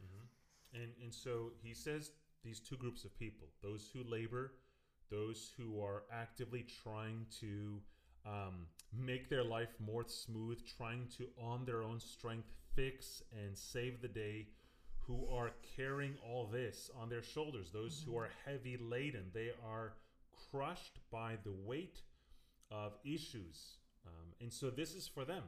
And 0.74 0.92
and 1.04 1.14
so 1.14 1.52
he 1.64 1.74
says 1.74 2.12
these 2.44 2.60
two 2.60 2.78
groups 2.78 3.04
of 3.04 3.18
people: 3.18 3.48
those 3.62 3.90
who 3.94 4.04
labor, 4.04 4.54
those 5.10 5.52
who 5.58 5.82
are 5.82 6.04
actively 6.12 6.66
trying 6.84 7.26
to 7.40 7.82
um, 8.26 8.68
make 8.94 9.30
their 9.30 9.44
life 9.44 9.74
more 9.80 10.06
smooth, 10.08 10.60
trying 10.78 11.08
to 11.18 11.28
on 11.42 11.66
their 11.66 11.82
own 11.82 12.00
strength 12.00 12.50
fix 12.76 13.24
and 13.32 13.58
save 13.58 14.02
the 14.02 14.08
day, 14.08 14.48
who 15.00 15.28
are 15.34 15.52
carrying 15.76 16.16
all 16.24 16.46
this 16.46 16.92
on 17.02 17.10
their 17.10 17.24
shoulders. 17.24 17.72
Those 17.72 18.04
who 18.06 18.16
are 18.16 18.30
heavy 18.46 18.78
laden, 18.78 19.32
they 19.34 19.52
are 19.66 19.94
crushed 20.52 21.00
by 21.12 21.38
the 21.44 21.52
weight 21.52 22.02
of 22.72 22.94
issues, 23.04 23.78
um, 24.06 24.34
and 24.42 24.52
so 24.52 24.70
this 24.70 24.94
is 24.96 25.08
for 25.08 25.26
them. 25.26 25.44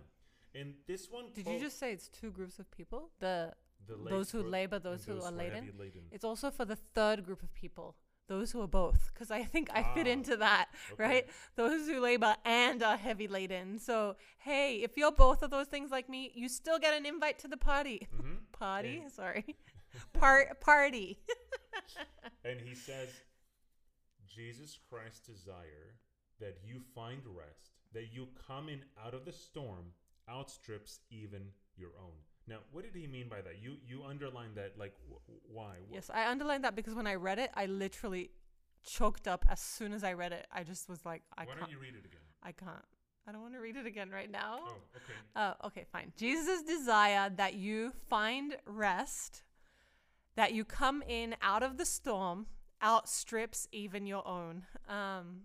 And 0.54 0.74
this 0.88 1.10
one, 1.10 1.32
Did 1.34 1.46
quote- 1.46 1.56
you 1.56 1.62
just 1.62 1.80
say 1.80 1.94
it's 1.94 2.10
two 2.10 2.32
groups 2.32 2.60
of 2.60 2.70
people? 2.72 3.12
The 3.20 3.54
the 3.88 3.96
those 4.10 4.32
who 4.32 4.44
labor, 4.44 4.76
and 4.76 4.86
those 4.86 5.06
who 5.06 5.14
are 5.22 5.32
laden? 5.32 5.74
laden. 5.78 6.04
It's 6.12 6.24
also 6.26 6.52
for 6.52 6.66
the 6.66 6.76
third 6.76 7.24
group 7.26 7.42
of 7.42 7.52
people, 7.54 7.96
those 8.28 8.52
who 8.52 8.62
are 8.62 8.68
both, 8.68 9.12
because 9.14 9.32
I 9.32 9.44
think 9.44 9.70
I 9.74 9.82
fit 9.96 10.08
Ah, 10.08 10.12
into 10.12 10.38
that, 10.38 10.70
okay. 10.92 11.04
right? 11.04 11.30
Those 11.56 11.88
who 11.88 12.00
labor 12.00 12.36
and 12.46 12.84
are 12.84 12.98
heavy 12.98 13.28
laden. 13.28 13.80
So, 13.80 14.18
hey, 14.40 14.76
if 14.84 14.98
you're 14.98 15.12
both 15.12 15.42
of 15.42 15.50
those 15.52 15.68
things 15.68 15.90
like 15.90 16.10
me, 16.10 16.32
you 16.36 16.48
still 16.50 16.78
get 16.80 16.94
an 16.94 17.06
invite 17.06 17.40
to 17.40 17.48
the 17.48 17.58
party. 17.58 18.08
Mhm. 18.16 18.38
Party? 18.52 19.04
Sorry. 19.10 19.58
Part 20.14 20.60
party. 20.62 21.20
And 22.46 22.60
he 22.60 22.76
says, 22.76 23.10
Jesus 24.34 24.78
Christ's 24.90 25.28
desire 25.28 25.96
that 26.40 26.58
you 26.66 26.82
find 26.96 27.22
rest, 27.26 27.72
that 27.94 28.14
you 28.14 28.28
come 28.48 28.70
in 28.70 28.82
out 29.06 29.14
of 29.14 29.26
the 29.26 29.32
storm, 29.32 29.94
outstrips 30.30 31.00
even 31.10 31.42
your 31.76 31.92
own. 32.00 32.18
Now, 32.48 32.58
what 32.72 32.84
did 32.84 33.00
he 33.00 33.08
mean 33.08 33.30
by 33.30 33.42
that? 33.42 33.62
You 33.62 33.78
you 33.86 34.04
underlined 34.04 34.56
that 34.56 34.78
like 34.78 34.94
wh- 35.10 35.54
why? 35.56 35.76
Wh- 35.90 35.94
yes, 35.94 36.10
I 36.14 36.30
underlined 36.30 36.64
that 36.64 36.76
because 36.76 36.96
when 36.96 37.08
I 37.08 37.16
read 37.16 37.40
it, 37.40 37.52
I 37.54 37.68
literally 37.68 38.32
choked 38.84 39.28
up 39.28 39.46
as 39.48 39.60
soon 39.60 39.94
as 39.94 40.04
I 40.04 40.14
read 40.14 40.32
it. 40.32 40.48
I 40.52 40.64
just 40.64 40.90
was 40.90 41.06
like, 41.06 41.22
I 41.38 41.42
Why 41.42 41.46
can't. 41.46 41.60
Why 41.60 41.62
don't 41.62 41.72
you 41.72 41.80
read 41.80 41.96
it 41.96 42.06
again? 42.06 42.22
I 42.44 42.52
can't. 42.52 42.86
I 43.28 43.32
don't 43.32 43.42
want 43.42 43.54
to 43.54 43.60
read 43.60 43.76
it 43.76 43.86
again 43.86 44.10
right 44.10 44.30
now. 44.32 44.60
Oh, 44.66 44.74
okay. 44.96 45.14
Oh, 45.36 45.68
okay, 45.68 45.86
fine. 45.92 46.12
Jesus' 46.18 46.64
desire 46.64 47.30
that 47.30 47.54
you 47.54 47.94
find 48.10 48.58
rest, 48.66 49.44
that 50.36 50.54
you 50.54 50.66
come 50.66 51.04
in 51.08 51.36
out 51.42 51.62
of 51.62 51.78
the 51.78 51.86
storm, 51.86 52.48
outstrips 52.84 53.68
even 53.72 54.06
your 54.06 54.28
own. 54.28 54.64
Um, 54.88 55.42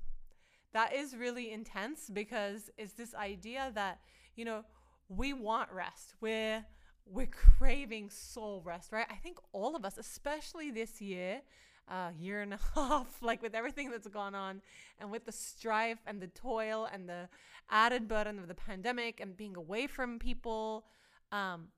that 0.73 0.95
is 0.95 1.17
really 1.17 1.53
intense 1.53 2.11
because 2.13 2.71
it's 2.77 2.93
this 2.93 3.15
idea 3.15 3.73
that 3.75 4.01
you 4.35 4.45
know 4.45 4.65
we 5.09 5.33
want 5.33 5.71
rest. 5.73 6.15
We're 6.21 6.65
we're 7.07 7.27
craving 7.27 8.11
soul 8.11 8.63
rest, 8.65 8.93
right? 8.93 9.07
I 9.09 9.15
think 9.15 9.39
all 9.53 9.77
of 9.77 9.85
us, 9.85 9.97
especially 9.97 10.71
this 10.71 11.01
year, 11.01 11.41
uh, 11.89 12.11
year 12.19 12.43
and 12.43 12.55
a 12.55 12.59
half, 12.75 13.23
like 13.23 13.43
with 13.43 13.55
everything 13.55 13.91
that's 13.91 14.09
gone 14.09 14.35
on, 14.35 14.61
and 14.99 15.11
with 15.11 15.25
the 15.25 15.33
strife 15.33 16.01
and 16.07 16.21
the 16.21 16.27
toil 16.29 16.89
and 16.93 17.09
the 17.09 17.29
added 17.71 18.09
burden 18.09 18.39
of 18.39 18.49
the 18.49 18.55
pandemic 18.55 19.21
and 19.21 19.37
being 19.37 19.57
away 19.57 19.87
from 19.87 20.19
people, 20.19 20.85
um, 21.33 21.69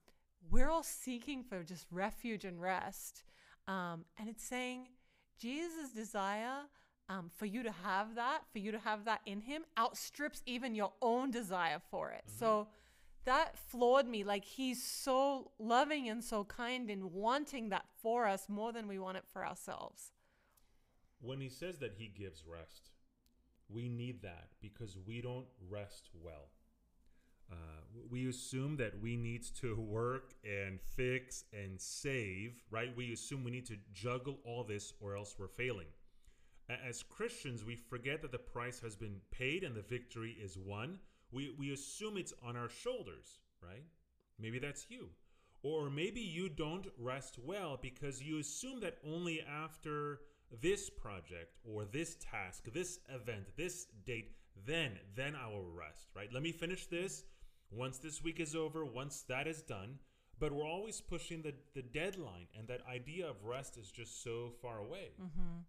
we're 0.51 0.71
all 0.71 0.83
seeking 0.83 1.43
for 1.43 1.63
just 1.63 1.87
refuge 1.91 2.45
and 2.45 2.61
rest. 2.61 3.23
Um, 3.67 4.07
and 4.19 4.29
it's 4.29 4.45
saying 4.45 4.89
Jesus' 5.39 5.91
desire 5.95 6.67
um, 7.09 7.31
for 7.37 7.47
you 7.47 7.63
to 7.63 7.73
have 7.73 8.15
that, 8.17 8.41
for 8.53 8.59
you 8.59 8.73
to 8.73 8.79
have 8.79 9.05
that 9.07 9.21
in 9.27 9.41
Him, 9.41 9.65
outstrips 9.79 10.43
even 10.47 10.75
your 10.75 10.93
own 11.01 11.31
desire 11.31 11.81
for 11.91 12.11
it. 12.11 12.25
So 12.27 12.69
that 13.25 13.57
floored 13.57 14.07
me. 14.07 14.25
Like 14.25 14.45
He's 14.45 14.83
so 14.83 15.53
loving 15.59 16.09
and 16.09 16.23
so 16.23 16.45
kind 16.45 16.91
in 16.91 17.13
wanting 17.13 17.71
that 17.71 17.87
for 18.03 18.27
us 18.27 18.49
more 18.49 18.73
than 18.73 18.89
we 18.89 18.99
want 18.99 19.17
it 19.17 19.25
for 19.33 19.47
ourselves. 19.47 20.13
When 21.21 21.41
he 21.41 21.49
says 21.49 21.79
that 21.79 21.95
he 21.99 22.07
gives 22.07 22.45
rest, 22.47 22.91
we 23.69 23.89
need 23.89 24.23
that 24.23 24.51
because 24.61 24.97
we 25.05 25.21
don't 25.21 25.47
rest 25.69 26.11
well. 26.15 26.51
Uh, 27.51 27.55
we 28.11 28.29
assume 28.29 28.77
that 28.77 29.01
we 29.01 29.17
need 29.17 29.45
to 29.61 29.75
work 29.81 30.35
and 30.45 30.81
fix 30.81 31.45
and 31.53 31.81
save, 31.81 32.63
right? 32.71 32.95
We 32.97 33.13
assume 33.13 33.45
we 33.45 33.51
need 33.51 33.67
to 33.67 33.77
juggle 33.93 34.39
all 34.45 34.65
this 34.65 34.93
or 35.01 35.17
else 35.17 35.37
we're 35.39 35.49
failing. 35.49 35.87
As 36.69 37.03
Christians, 37.03 37.65
we 37.65 37.77
forget 37.77 38.21
that 38.21 38.33
the 38.33 38.39
price 38.39 38.79
has 38.81 38.95
been 38.95 39.21
paid 39.31 39.65
and 39.65 39.75
the 39.75 39.83
victory 39.83 40.33
is 40.33 40.59
won. 40.59 40.99
We, 41.33 41.55
we 41.59 41.73
assume 41.73 42.19
it's 42.19 42.35
on 42.43 42.57
our 42.57 42.69
shoulders, 42.69 43.41
right? 43.63 43.85
Maybe 44.39 44.59
that's 44.59 44.87
you. 44.91 45.09
Or 45.63 45.91
maybe 45.91 46.21
you 46.21 46.49
don't 46.49 46.87
rest 46.99 47.39
well 47.43 47.79
because 47.81 48.23
you 48.23 48.39
assume 48.39 48.81
that 48.81 48.99
only 49.05 49.41
after 49.41 50.21
this 50.61 50.89
project 50.89 51.57
or 51.65 51.85
this 51.85 52.17
task, 52.17 52.65
this 52.73 53.01
event, 53.09 53.47
this 53.57 53.87
date, 54.07 54.33
then 54.67 54.93
then 55.15 55.35
I 55.35 55.49
will 55.49 55.65
rest, 55.65 56.09
right? 56.15 56.33
Let 56.33 56.43
me 56.43 56.53
finish 56.53 56.87
this. 56.87 57.25
Once 57.71 57.99
this 57.99 58.23
week 58.23 58.41
is 58.41 58.55
over, 58.55 58.85
once 58.85 59.25
that 59.29 59.47
is 59.47 59.63
done, 59.63 59.99
but 60.39 60.53
we're 60.53 60.67
always 60.67 61.01
pushing 61.01 61.43
the, 61.43 61.53
the 61.75 61.83
deadline 61.83 62.47
and 62.57 62.69
that 62.69 62.81
idea 62.91 63.29
of 63.29 63.45
rest 63.45 63.77
is 63.77 63.91
just 63.91 64.23
so 64.23 64.53
far 64.63 64.79
away. 64.79 65.11
Mm-hmm. 65.21 65.61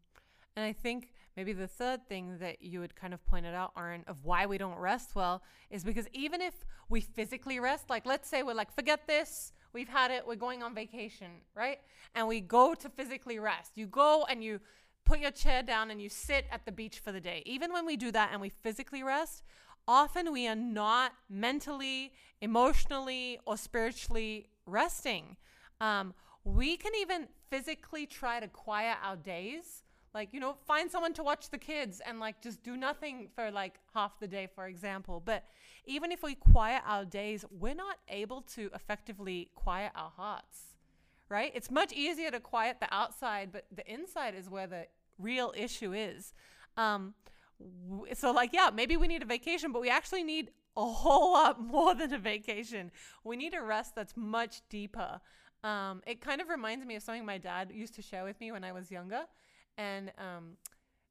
And 0.56 0.65
I 0.65 0.74
think 0.74 1.12
maybe 1.38 1.53
the 1.53 1.68
third 1.68 2.08
thing 2.08 2.38
that 2.39 2.62
you 2.62 2.82
had 2.82 2.96
kind 2.96 3.13
of 3.13 3.25
pointed 3.25 3.53
out, 3.53 3.72
Aaron, 3.77 4.03
of 4.08 4.25
why 4.25 4.46
we 4.46 4.58
don't 4.58 4.77
rest 4.77 5.15
well 5.15 5.41
is 5.70 5.84
because 5.84 6.08
even 6.13 6.41
if 6.41 6.53
we 6.89 7.01
physically 7.01 7.60
rest, 7.60 7.89
like 7.89 8.06
let's 8.06 8.27
say 8.27 8.44
we're 8.44 8.53
like, 8.53 8.74
forget 8.74 9.08
this, 9.08 9.53
we've 9.74 9.88
had 9.88 10.12
it, 10.12 10.27
we're 10.27 10.36
going 10.36 10.62
on 10.63 10.75
vacation, 10.75 11.27
right? 11.56 11.79
And 12.15 12.27
we 12.27 12.41
go 12.41 12.74
to 12.75 12.89
physically 12.89 13.39
rest. 13.39 13.72
You 13.75 13.88
go 13.88 14.25
and 14.29 14.44
you 14.44 14.60
put 15.06 15.20
your 15.20 15.32
chair 15.32 15.63
down 15.63 15.91
and 15.91 16.01
you 16.01 16.10
sit 16.10 16.46
at 16.51 16.65
the 16.65 16.72
beach 16.72 17.00
for 17.00 17.12
the 17.12 17.22
day. 17.22 17.41
Even 17.46 17.72
when 17.72 17.86
we 17.86 17.96
do 17.96 18.12
that 18.12 18.29
and 18.32 18.41
we 18.41 18.50
physically 18.50 19.01
rest, 19.01 19.44
often 19.89 20.31
we 20.31 20.48
are 20.48 20.55
not 20.55 21.13
mentally, 21.29 22.13
emotionally, 22.41 23.39
or 23.46 23.58
spiritually 23.58 24.48
resting. 24.67 25.36
Um, 25.81 26.13
we 26.43 26.77
can 26.77 26.91
even 26.96 27.27
physically 27.50 28.05
try 28.05 28.39
to 28.39 28.48
quiet 28.48 28.98
our 29.03 29.15
days. 29.15 29.84
Like, 30.13 30.31
you 30.31 30.39
know, 30.39 30.58
find 30.67 30.91
someone 30.91 31.13
to 31.13 31.24
watch 31.24 31.50
the 31.50 31.58
kids 31.58 32.01
and 32.05 32.19
like 32.19 32.41
just 32.41 32.63
do 32.63 32.77
nothing 32.77 33.29
for 33.36 33.50
like 33.50 33.79
half 33.93 34.19
the 34.19 34.27
day, 34.27 34.48
for 34.53 34.67
example. 34.67 35.22
But 35.24 35.43
even 35.86 36.12
if 36.12 36.22
we 36.22 36.36
quiet 36.36 36.84
our 36.86 37.03
days, 37.03 37.43
we're 37.50 37.74
not 37.74 37.98
able 38.10 38.41
to 38.53 38.69
effectively 38.75 39.50
quiet 39.55 39.91
our 39.96 40.12
hearts, 40.15 40.75
right? 41.29 41.51
It's 41.55 41.72
much 41.72 41.93
easier 41.93 42.29
to 42.29 42.39
quiet 42.39 42.77
the 42.79 42.93
outside, 42.93 43.50
but 43.51 43.65
the 43.75 43.91
inside 43.91 44.36
is 44.36 44.50
where 44.50 44.67
the 44.67 44.86
real 45.17 45.51
issue 45.58 45.93
is. 45.93 46.34
Um, 46.77 47.13
so, 48.13 48.31
like, 48.31 48.53
yeah, 48.53 48.69
maybe 48.73 48.97
we 48.97 49.07
need 49.07 49.23
a 49.23 49.25
vacation, 49.25 49.71
but 49.71 49.81
we 49.81 49.89
actually 49.89 50.23
need 50.23 50.51
a 50.77 50.85
whole 50.85 51.33
lot 51.33 51.61
more 51.61 51.95
than 51.95 52.13
a 52.13 52.19
vacation. 52.19 52.91
We 53.23 53.35
need 53.35 53.53
a 53.53 53.61
rest 53.61 53.95
that's 53.95 54.15
much 54.15 54.61
deeper. 54.69 55.19
Um, 55.63 56.01
it 56.07 56.21
kind 56.21 56.41
of 56.41 56.49
reminds 56.49 56.85
me 56.85 56.95
of 56.95 57.03
something 57.03 57.25
my 57.25 57.37
dad 57.37 57.71
used 57.73 57.95
to 57.95 58.01
share 58.01 58.23
with 58.23 58.39
me 58.39 58.51
when 58.51 58.63
I 58.63 58.71
was 58.71 58.89
younger. 58.89 59.23
And 59.77 60.11
um, 60.17 60.57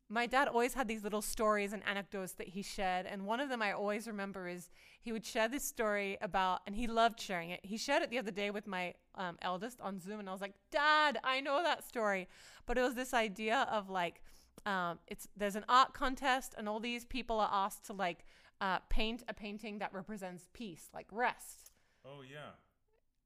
my 0.09 0.27
dad 0.27 0.49
always 0.49 0.73
had 0.73 0.89
these 0.89 1.05
little 1.05 1.21
stories 1.21 1.75
and 1.75 1.83
anecdotes 1.87 2.33
that 2.35 2.49
he 2.49 2.63
shared. 2.63 3.05
And 3.05 3.27
one 3.27 3.41
of 3.41 3.51
them 3.51 3.61
I 3.61 3.73
always 3.73 4.07
remember 4.07 4.49
is 4.49 4.71
he 5.01 5.13
would 5.13 5.27
share 5.27 5.49
this 5.49 5.65
story 5.65 6.17
about, 6.23 6.61
and 6.67 6.75
he 6.75 6.87
loved 6.87 7.21
sharing 7.21 7.51
it. 7.51 7.61
He 7.63 7.77
shared 7.77 8.03
it 8.03 8.11
the 8.11 8.19
other 8.19 8.31
day 8.31 8.51
with 8.51 8.67
my 8.67 8.95
um, 9.17 9.37
eldest 9.43 9.81
on 9.83 10.01
Zoom. 10.01 10.21
And 10.21 10.29
I 10.29 10.33
was 10.33 10.41
like, 10.41 10.55
Dad, 10.71 11.19
I 11.25 11.41
know 11.41 11.63
that 11.63 11.87
story. 11.87 12.27
But 12.65 12.79
it 12.79 12.83
was 12.83 12.95
this 12.95 13.13
idea 13.13 13.69
of 13.71 13.91
like, 13.91 14.23
um, 14.67 14.99
it's 15.07 15.29
there's 15.37 15.57
an 15.57 15.65
art 15.69 15.95
contest, 15.95 16.55
and 16.57 16.69
all 16.69 16.81
these 16.81 17.05
people 17.05 17.41
are 17.41 17.51
asked 17.53 17.87
to 17.87 17.93
like 17.93 18.25
uh, 18.61 18.79
paint 18.89 19.23
a 19.29 19.35
painting 19.35 19.79
that 19.79 19.93
represents 19.93 20.49
peace, 20.53 20.89
like 20.95 21.07
rest. 21.11 21.73
Oh, 22.05 22.23
yeah. 22.23 22.53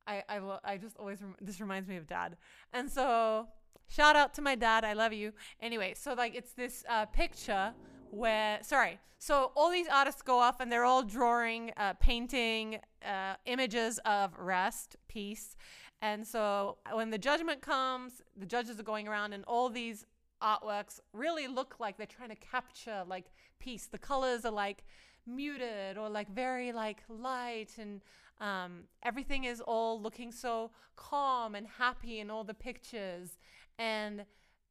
I 0.06 0.22
I, 0.28 0.38
lo- 0.38 0.60
I 0.64 0.76
just 0.76 0.96
always 0.96 1.22
rem- 1.22 1.36
this 1.40 1.60
reminds 1.60 1.88
me 1.88 1.96
of 1.96 2.06
dad. 2.06 2.36
And 2.72 2.90
so 2.90 3.48
shout 3.88 4.16
out 4.16 4.34
to 4.34 4.42
my 4.42 4.54
dad. 4.54 4.84
I 4.84 4.92
love 4.94 5.12
you. 5.12 5.32
Anyway, 5.60 5.94
so 5.96 6.14
like 6.14 6.34
it's 6.34 6.52
this 6.52 6.84
uh, 6.88 7.06
picture 7.06 7.72
where 8.10 8.58
sorry. 8.62 8.98
So 9.18 9.52
all 9.54 9.70
these 9.70 9.86
artists 9.86 10.20
go 10.20 10.40
off 10.40 10.58
and 10.58 10.70
they're 10.72 10.84
all 10.84 11.04
drawing, 11.04 11.70
uh, 11.76 11.92
painting 12.00 12.80
uh, 13.06 13.34
images 13.46 14.00
of 14.04 14.36
rest, 14.36 14.96
peace. 15.06 15.54
And 16.00 16.26
so 16.26 16.78
when 16.92 17.10
the 17.10 17.18
judgment 17.18 17.62
comes, 17.62 18.20
the 18.36 18.46
judges 18.46 18.80
are 18.80 18.82
going 18.82 19.06
around, 19.06 19.32
and 19.32 19.44
all 19.44 19.68
these 19.68 20.04
artworks 20.42 21.00
really 21.12 21.46
look 21.46 21.76
like 21.78 21.96
they're 21.96 22.06
trying 22.06 22.30
to 22.30 22.36
capture 22.36 23.04
like 23.06 23.26
peace. 23.58 23.86
The 23.86 23.98
colors 23.98 24.44
are 24.44 24.52
like 24.52 24.84
muted 25.26 25.96
or 25.96 26.08
like 26.08 26.28
very 26.28 26.72
like 26.72 27.02
light, 27.08 27.70
and 27.78 28.00
um, 28.40 28.84
everything 29.02 29.44
is 29.44 29.60
all 29.60 30.00
looking 30.00 30.32
so 30.32 30.70
calm 30.96 31.54
and 31.54 31.66
happy 31.78 32.20
in 32.20 32.30
all 32.30 32.44
the 32.44 32.54
pictures. 32.54 33.38
And 33.78 34.24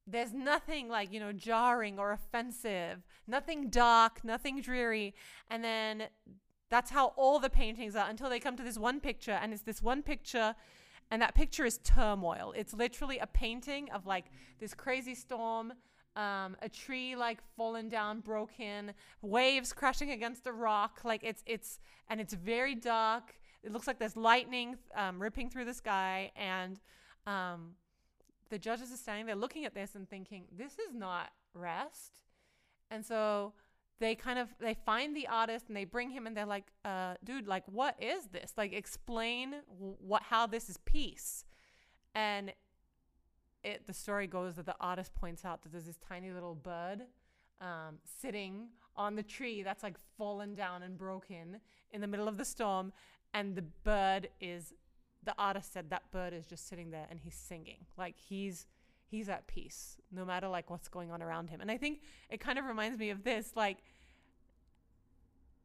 there's 0.07 0.33
nothing 0.33 0.89
like, 0.89 1.13
you 1.13 1.19
know, 1.19 1.31
jarring 1.31 1.99
or 1.99 2.11
offensive, 2.11 3.03
nothing 3.27 3.69
dark, 3.69 4.23
nothing 4.23 4.61
dreary. 4.61 5.13
And 5.49 5.63
then 5.63 6.03
that's 6.69 6.91
how 6.91 7.07
all 7.17 7.39
the 7.39 7.49
paintings 7.49 7.95
are 7.95 8.09
until 8.09 8.29
they 8.29 8.39
come 8.39 8.55
to 8.57 8.63
this 8.63 8.77
one 8.77 8.99
picture, 8.99 9.37
and 9.41 9.53
it's 9.53 9.61
this 9.63 9.81
one 9.81 10.01
picture 10.01 10.55
and 11.11 11.21
that 11.21 11.35
picture 11.35 11.65
is 11.65 11.77
turmoil. 11.83 12.53
It's 12.55 12.73
literally 12.73 13.19
a 13.19 13.27
painting 13.27 13.91
of 13.91 14.07
like 14.07 14.25
this 14.59 14.73
crazy 14.73 15.13
storm, 15.13 15.73
um, 16.15 16.55
a 16.61 16.69
tree 16.69 17.15
like 17.15 17.39
fallen 17.57 17.89
down, 17.89 18.21
broken, 18.21 18.93
waves 19.21 19.73
crashing 19.73 20.11
against 20.11 20.47
a 20.47 20.53
rock. 20.53 21.01
Like 21.03 21.21
it's 21.23 21.43
it's 21.45 21.79
and 22.09 22.21
it's 22.21 22.33
very 22.33 22.75
dark. 22.75 23.35
It 23.61 23.71
looks 23.73 23.87
like 23.87 23.99
there's 23.99 24.15
lightning 24.15 24.77
um, 24.95 25.21
ripping 25.21 25.49
through 25.49 25.65
the 25.65 25.73
sky, 25.73 26.31
and 26.35 26.79
um, 27.27 27.73
the 28.49 28.57
judges 28.57 28.91
are 28.91 28.97
standing 28.97 29.27
there 29.27 29.35
looking 29.35 29.65
at 29.65 29.75
this 29.75 29.95
and 29.95 30.09
thinking, 30.09 30.45
"This 30.51 30.73
is 30.73 30.95
not 30.95 31.29
rest." 31.53 32.21
And 32.89 33.05
so 33.05 33.53
they 34.01 34.15
kind 34.15 34.39
of 34.39 34.49
they 34.59 34.73
find 34.73 35.15
the 35.15 35.27
artist 35.27 35.65
and 35.67 35.77
they 35.77 35.85
bring 35.85 36.09
him 36.09 36.25
and 36.25 36.35
they're 36.35 36.45
like 36.45 36.65
uh 36.83 37.13
dude 37.23 37.47
like 37.47 37.63
what 37.67 37.95
is 38.01 38.25
this? 38.33 38.51
Like 38.57 38.73
explain 38.73 39.55
what 39.77 40.23
how 40.23 40.47
this 40.47 40.69
is 40.69 40.77
peace. 40.83 41.45
And 42.13 42.51
it 43.63 43.85
the 43.85 43.93
story 43.93 44.27
goes 44.27 44.55
that 44.55 44.65
the 44.65 44.75
artist 44.81 45.13
points 45.13 45.45
out 45.45 45.61
that 45.61 45.71
there's 45.71 45.85
this 45.85 45.99
tiny 46.09 46.31
little 46.31 46.55
bird 46.55 47.03
um, 47.61 47.99
sitting 48.19 48.69
on 48.97 49.15
the 49.15 49.23
tree 49.23 49.61
that's 49.61 49.83
like 49.83 49.95
fallen 50.17 50.55
down 50.55 50.81
and 50.81 50.97
broken 50.97 51.61
in 51.91 52.01
the 52.01 52.07
middle 52.07 52.27
of 52.27 52.37
the 52.37 52.43
storm 52.43 52.91
and 53.35 53.55
the 53.55 53.61
bird 53.83 54.29
is 54.41 54.73
the 55.23 55.35
artist 55.37 55.71
said 55.71 55.91
that 55.91 56.11
bird 56.11 56.33
is 56.33 56.47
just 56.47 56.67
sitting 56.67 56.89
there 56.89 57.05
and 57.11 57.19
he's 57.19 57.35
singing. 57.35 57.85
Like 57.97 58.15
he's 58.17 58.65
he's 59.11 59.29
at 59.29 59.45
peace 59.45 59.97
no 60.11 60.25
matter 60.25 60.47
like 60.47 60.69
what's 60.69 60.87
going 60.87 61.11
on 61.11 61.21
around 61.21 61.49
him. 61.49 61.61
And 61.61 61.69
i 61.69 61.77
think 61.77 62.01
it 62.29 62.39
kind 62.39 62.57
of 62.57 62.65
reminds 62.65 62.97
me 62.97 63.09
of 63.09 63.23
this 63.23 63.51
like 63.55 63.77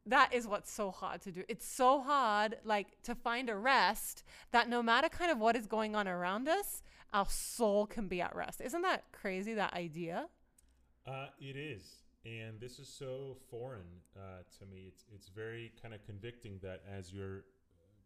that 0.08 0.32
is 0.32 0.46
what's 0.46 0.70
so 0.70 0.92
hard 0.92 1.20
to 1.22 1.32
do. 1.32 1.42
It's 1.48 1.66
so 1.66 2.00
hard 2.00 2.58
like 2.64 3.02
to 3.02 3.14
find 3.14 3.50
a 3.50 3.56
rest 3.56 4.22
that 4.52 4.68
no 4.68 4.80
matter 4.80 5.08
kind 5.08 5.32
of 5.32 5.38
what 5.38 5.56
is 5.56 5.66
going 5.66 5.96
on 5.96 6.06
around 6.06 6.48
us 6.48 6.82
our 7.12 7.26
soul 7.28 7.86
can 7.86 8.08
be 8.08 8.20
at 8.20 8.34
rest. 8.34 8.60
Isn't 8.60 8.82
that 8.82 9.04
crazy 9.12 9.54
that 9.54 9.72
idea? 9.74 10.26
Uh, 11.06 11.28
it 11.40 11.56
is. 11.56 11.82
And 12.24 12.60
this 12.60 12.78
is 12.78 12.88
so 12.88 13.36
foreign 13.50 14.02
uh, 14.16 14.42
to 14.58 14.66
me. 14.66 14.84
It's 14.88 15.04
it's 15.14 15.28
very 15.28 15.72
kind 15.80 15.94
of 15.94 16.04
convicting 16.04 16.58
that 16.62 16.82
as 16.88 17.12
you're 17.12 17.44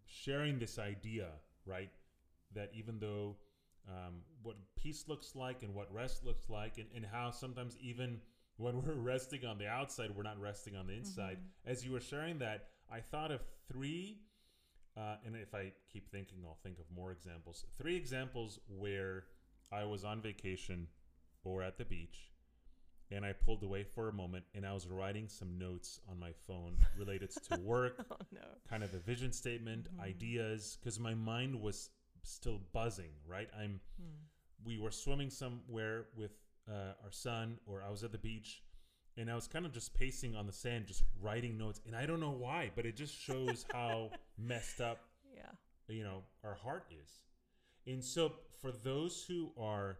sharing 0.06 0.58
this 0.58 0.78
idea 0.78 1.28
right 1.66 1.90
that 2.54 2.70
even 2.74 2.98
though 2.98 3.36
um, 3.90 4.14
what 4.42 4.56
peace 4.76 5.04
looks 5.08 5.34
like 5.34 5.62
and 5.62 5.74
what 5.74 5.92
rest 5.92 6.24
looks 6.24 6.48
like, 6.48 6.78
and, 6.78 6.86
and 6.94 7.04
how 7.04 7.30
sometimes 7.30 7.76
even 7.80 8.20
when 8.56 8.82
we're 8.86 8.94
resting 8.94 9.44
on 9.44 9.58
the 9.58 9.66
outside, 9.66 10.10
we're 10.14 10.22
not 10.22 10.40
resting 10.40 10.76
on 10.76 10.86
the 10.86 10.94
inside. 10.94 11.38
Mm-hmm. 11.38 11.70
As 11.70 11.84
you 11.84 11.92
were 11.92 12.00
sharing 12.00 12.38
that, 12.38 12.68
I 12.90 13.00
thought 13.00 13.30
of 13.30 13.42
three, 13.70 14.18
uh, 14.96 15.16
and 15.24 15.36
if 15.36 15.54
I 15.54 15.72
keep 15.92 16.10
thinking, 16.10 16.38
I'll 16.44 16.58
think 16.62 16.78
of 16.78 16.84
more 16.94 17.12
examples. 17.12 17.64
Three 17.76 17.96
examples 17.96 18.58
where 18.68 19.24
I 19.72 19.84
was 19.84 20.04
on 20.04 20.20
vacation 20.20 20.88
or 21.44 21.62
at 21.62 21.78
the 21.78 21.84
beach 21.84 22.30
and 23.12 23.24
I 23.24 23.32
pulled 23.32 23.62
away 23.62 23.84
for 23.84 24.08
a 24.08 24.12
moment 24.12 24.44
and 24.54 24.64
I 24.64 24.72
was 24.72 24.86
writing 24.86 25.28
some 25.28 25.58
notes 25.58 26.00
on 26.08 26.18
my 26.18 26.32
phone 26.46 26.76
related 26.96 27.30
to 27.30 27.60
work, 27.60 28.04
oh, 28.10 28.16
no. 28.32 28.40
kind 28.68 28.82
of 28.82 28.94
a 28.94 28.98
vision 28.98 29.32
statement, 29.32 29.84
mm-hmm. 29.84 30.00
ideas, 30.00 30.78
because 30.80 30.98
my 30.98 31.14
mind 31.14 31.60
was 31.60 31.90
still 32.22 32.60
buzzing, 32.72 33.10
right? 33.26 33.48
I'm. 33.58 33.80
Hmm. 34.00 34.24
We 34.62 34.78
were 34.78 34.90
swimming 34.90 35.30
somewhere 35.30 36.04
with 36.14 36.32
uh, 36.68 36.92
our 37.02 37.10
son, 37.10 37.56
or 37.66 37.82
I 37.82 37.90
was 37.90 38.04
at 38.04 38.12
the 38.12 38.18
beach, 38.18 38.62
and 39.16 39.30
I 39.30 39.34
was 39.34 39.46
kind 39.46 39.64
of 39.64 39.72
just 39.72 39.94
pacing 39.94 40.36
on 40.36 40.46
the 40.46 40.52
sand, 40.52 40.86
just 40.86 41.04
writing 41.20 41.56
notes, 41.56 41.80
and 41.86 41.96
I 41.96 42.04
don't 42.06 42.20
know 42.20 42.30
why, 42.30 42.70
but 42.76 42.84
it 42.86 42.96
just 42.96 43.18
shows 43.18 43.64
how 43.72 44.10
messed 44.38 44.80
up, 44.80 44.98
yeah, 45.34 45.50
you 45.88 46.02
know, 46.02 46.22
our 46.44 46.54
heart 46.54 46.84
is. 47.02 47.20
And 47.86 48.04
so, 48.04 48.32
for 48.60 48.70
those 48.70 49.24
who 49.26 49.50
are 49.58 49.98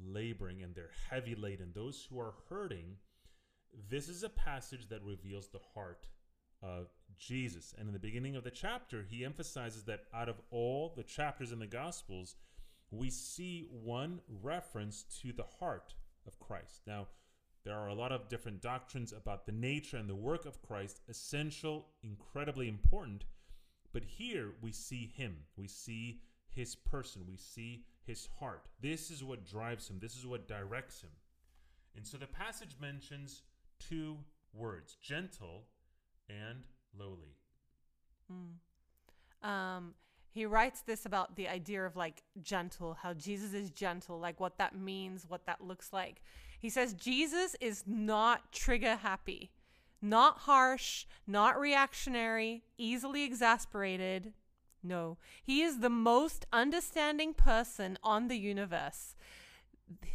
laboring 0.00 0.62
and 0.62 0.74
they're 0.74 0.92
heavy 1.10 1.34
laden, 1.34 1.72
those 1.74 2.06
who 2.08 2.20
are 2.20 2.34
hurting, 2.48 2.96
this 3.88 4.08
is 4.08 4.22
a 4.22 4.28
passage 4.28 4.88
that 4.88 5.02
reveals 5.02 5.48
the 5.48 5.60
heart 5.74 6.06
of 6.62 6.88
Jesus. 7.20 7.74
And 7.78 7.86
in 7.86 7.92
the 7.92 8.00
beginning 8.00 8.34
of 8.34 8.44
the 8.44 8.50
chapter, 8.50 9.04
he 9.08 9.24
emphasizes 9.24 9.84
that 9.84 10.04
out 10.12 10.28
of 10.28 10.40
all 10.50 10.92
the 10.96 11.04
chapters 11.04 11.52
in 11.52 11.60
the 11.60 11.66
Gospels, 11.66 12.34
we 12.90 13.10
see 13.10 13.68
one 13.70 14.20
reference 14.42 15.04
to 15.22 15.32
the 15.32 15.44
heart 15.60 15.94
of 16.26 16.40
Christ. 16.40 16.80
Now, 16.86 17.06
there 17.64 17.76
are 17.76 17.88
a 17.88 17.94
lot 17.94 18.10
of 18.10 18.28
different 18.28 18.62
doctrines 18.62 19.12
about 19.12 19.44
the 19.44 19.52
nature 19.52 19.98
and 19.98 20.08
the 20.08 20.14
work 20.14 20.46
of 20.46 20.62
Christ, 20.62 21.02
essential, 21.08 21.86
incredibly 22.02 22.68
important. 22.68 23.24
But 23.92 24.04
here 24.04 24.52
we 24.62 24.72
see 24.72 25.12
him. 25.14 25.36
We 25.56 25.68
see 25.68 26.22
his 26.48 26.74
person. 26.74 27.22
We 27.28 27.36
see 27.36 27.84
his 28.06 28.28
heart. 28.38 28.66
This 28.80 29.10
is 29.10 29.22
what 29.22 29.44
drives 29.44 29.88
him. 29.88 29.98
This 30.00 30.16
is 30.16 30.26
what 30.26 30.48
directs 30.48 31.02
him. 31.02 31.10
And 31.94 32.06
so 32.06 32.16
the 32.16 32.26
passage 32.26 32.76
mentions 32.80 33.42
two 33.78 34.16
words 34.54 34.96
gentle 35.02 35.64
and 36.28 36.64
lowly. 36.98 37.36
Mm. 38.32 39.48
Um, 39.48 39.94
he 40.32 40.46
writes 40.46 40.82
this 40.82 41.06
about 41.06 41.36
the 41.36 41.48
idea 41.48 41.84
of 41.84 41.96
like 41.96 42.22
gentle, 42.42 42.96
how 43.02 43.14
Jesus 43.14 43.52
is 43.52 43.70
gentle, 43.70 44.18
like 44.18 44.38
what 44.38 44.58
that 44.58 44.76
means, 44.76 45.26
what 45.28 45.46
that 45.46 45.60
looks 45.60 45.92
like. 45.92 46.22
He 46.58 46.70
says 46.70 46.92
Jesus 46.94 47.56
is 47.60 47.84
not 47.86 48.52
trigger 48.52 48.96
happy, 48.96 49.50
not 50.00 50.38
harsh, 50.38 51.06
not 51.26 51.58
reactionary, 51.58 52.62
easily 52.78 53.24
exasperated. 53.24 54.32
No, 54.82 55.18
he 55.42 55.62
is 55.62 55.80
the 55.80 55.90
most 55.90 56.46
understanding 56.52 57.34
person 57.34 57.98
on 58.02 58.28
the 58.28 58.38
universe. 58.38 59.16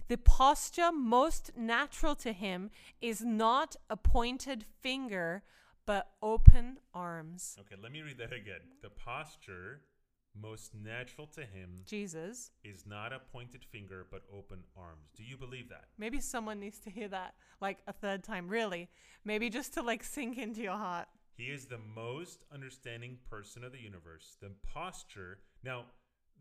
The 0.07 0.17
posture 0.17 0.91
most 0.91 1.51
natural 1.57 2.15
to 2.15 2.31
him 2.31 2.69
is 3.01 3.21
not 3.21 3.75
a 3.89 3.97
pointed 3.97 4.65
finger 4.81 5.43
but 5.86 6.12
open 6.21 6.78
arms. 6.93 7.58
Okay, 7.60 7.76
let 7.82 7.91
me 7.91 8.02
read 8.02 8.17
that 8.17 8.34
again. 8.34 8.62
The 8.82 8.89
posture 8.89 9.82
most 10.41 10.76
natural 10.76 11.28
to 11.28 11.41
him 11.41 11.78
Jesus 11.86 12.52
is 12.63 12.84
not 12.86 13.13
a 13.13 13.19
pointed 13.32 13.63
finger 13.63 14.06
but 14.12 14.24
open 14.34 14.60
arms. 14.76 15.10
Do 15.15 15.24
you 15.24 15.38
believe 15.38 15.69
that? 15.69 15.86
Maybe 15.98 16.19
someone 16.19 16.60
needs 16.60 16.80
to 16.80 16.89
hear 16.89 17.08
that 17.10 17.36
like 17.62 17.80
a 17.88 17.93
third 17.93 18.24
time, 18.24 18.48
really. 18.48 18.89
Maybe 19.24 19.50
just 19.50 19.74
to 19.76 19.82
like 19.82 20.04
sink 20.04 20.38
into 20.38 20.62
your 20.62 20.78
heart. 20.78 21.08
He 21.38 21.45
is 21.45 21.65
the 21.65 21.80
most 21.95 22.43
understanding 22.54 23.17
person 23.30 23.63
of 23.63 23.71
the 23.71 23.80
universe. 23.80 24.38
The 24.41 24.52
posture. 24.74 25.39
Now, 25.63 25.86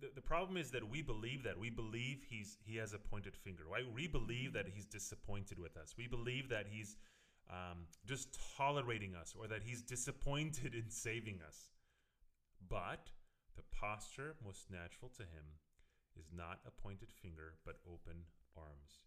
the, 0.00 0.08
the 0.14 0.20
problem 0.20 0.56
is 0.56 0.70
that 0.70 0.88
we 0.88 1.02
believe 1.02 1.42
that. 1.44 1.58
We 1.58 1.70
believe 1.70 2.22
he's 2.28 2.58
he 2.64 2.76
has 2.76 2.92
a 2.94 2.98
pointed 2.98 3.36
finger, 3.36 3.64
right? 3.70 3.84
We 3.94 4.06
believe 4.06 4.52
that 4.54 4.66
he's 4.72 4.86
disappointed 4.86 5.58
with 5.58 5.76
us. 5.76 5.94
We 5.96 6.06
believe 6.06 6.48
that 6.48 6.66
he's 6.70 6.96
um, 7.50 7.86
just 8.06 8.38
tolerating 8.56 9.14
us 9.14 9.34
or 9.38 9.46
that 9.48 9.62
he's 9.64 9.82
disappointed 9.82 10.74
in 10.74 10.90
saving 10.90 11.40
us. 11.46 11.70
But 12.68 13.10
the 13.56 13.62
posture 13.78 14.34
most 14.44 14.70
natural 14.70 15.10
to 15.16 15.22
him 15.22 15.44
is 16.18 16.26
not 16.34 16.60
a 16.66 16.70
pointed 16.70 17.10
finger, 17.12 17.54
but 17.64 17.76
open 17.86 18.22
arms. 18.56 19.00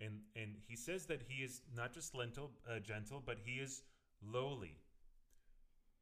And, 0.00 0.20
and 0.36 0.56
he 0.66 0.76
says 0.76 1.06
that 1.06 1.22
he 1.28 1.44
is 1.44 1.62
not 1.74 1.92
just 1.92 2.14
lentil, 2.14 2.50
uh, 2.68 2.80
gentle, 2.80 3.22
but 3.24 3.38
he 3.44 3.60
is 3.60 3.82
lowly. 4.22 4.76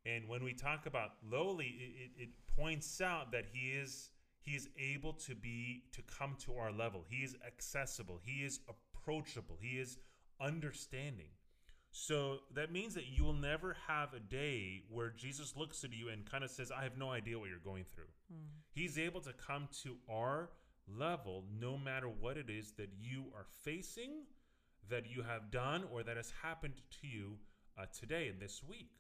And 0.05 0.29
when 0.29 0.43
we 0.43 0.55
talk 0.55 0.87
about 0.87 1.13
lowly, 1.23 1.67
it, 1.67 2.21
it, 2.21 2.23
it 2.23 2.29
points 2.57 3.01
out 3.01 3.33
that 3.33 3.45
he 3.53 3.71
is 3.71 4.11
he 4.41 4.57
is 4.57 4.69
able 4.77 5.13
to 5.13 5.37
be 5.37 5.85
to 5.93 6.03
come 6.03 6.37
to 6.47 6.57
our 6.57 6.73
level. 6.73 7.05
He 7.09 7.19
is 7.19 7.37
accessible. 7.47 8.21
He 8.25 8.45
is 8.45 8.59
approachable. 8.69 9.57
He 9.61 9.79
is 9.79 9.99
understanding. 10.40 11.31
So 11.90 12.38
that 12.55 12.73
means 12.73 12.95
that 12.95 13.07
you 13.07 13.23
will 13.23 13.35
never 13.35 13.77
have 13.87 14.14
a 14.14 14.21
day 14.21 14.83
where 14.88 15.11
Jesus 15.11 15.55
looks 15.57 15.85
at 15.85 15.92
you 15.92 16.09
and 16.09 16.25
kind 16.25 16.42
of 16.42 16.51
says, 16.51 16.73
I 16.73 16.85
have 16.85 16.97
no 16.97 17.11
idea 17.11 17.38
what 17.38 17.51
you're 17.51 17.59
going 17.59 17.85
through. 17.95 18.11
Mm. 18.33 18.47
He's 18.71 18.99
able 18.99 19.21
to 19.21 19.33
come 19.35 19.68
to 19.83 19.97
our 20.11 20.51
level 20.88 21.45
no 21.61 21.77
matter 21.77 22.09
what 22.09 22.38
it 22.38 22.49
is 22.49 22.73
that 22.79 22.88
you 22.99 23.27
are 23.35 23.45
facing, 23.62 24.25
that 24.88 25.05
you 25.11 25.23
have 25.23 25.51
done, 25.51 25.85
or 25.92 26.03
that 26.03 26.16
has 26.16 26.33
happened 26.42 26.81
to 27.03 27.07
you 27.07 27.37
uh, 27.79 27.85
today 27.99 28.29
and 28.29 28.40
this 28.40 28.62
week. 28.66 28.90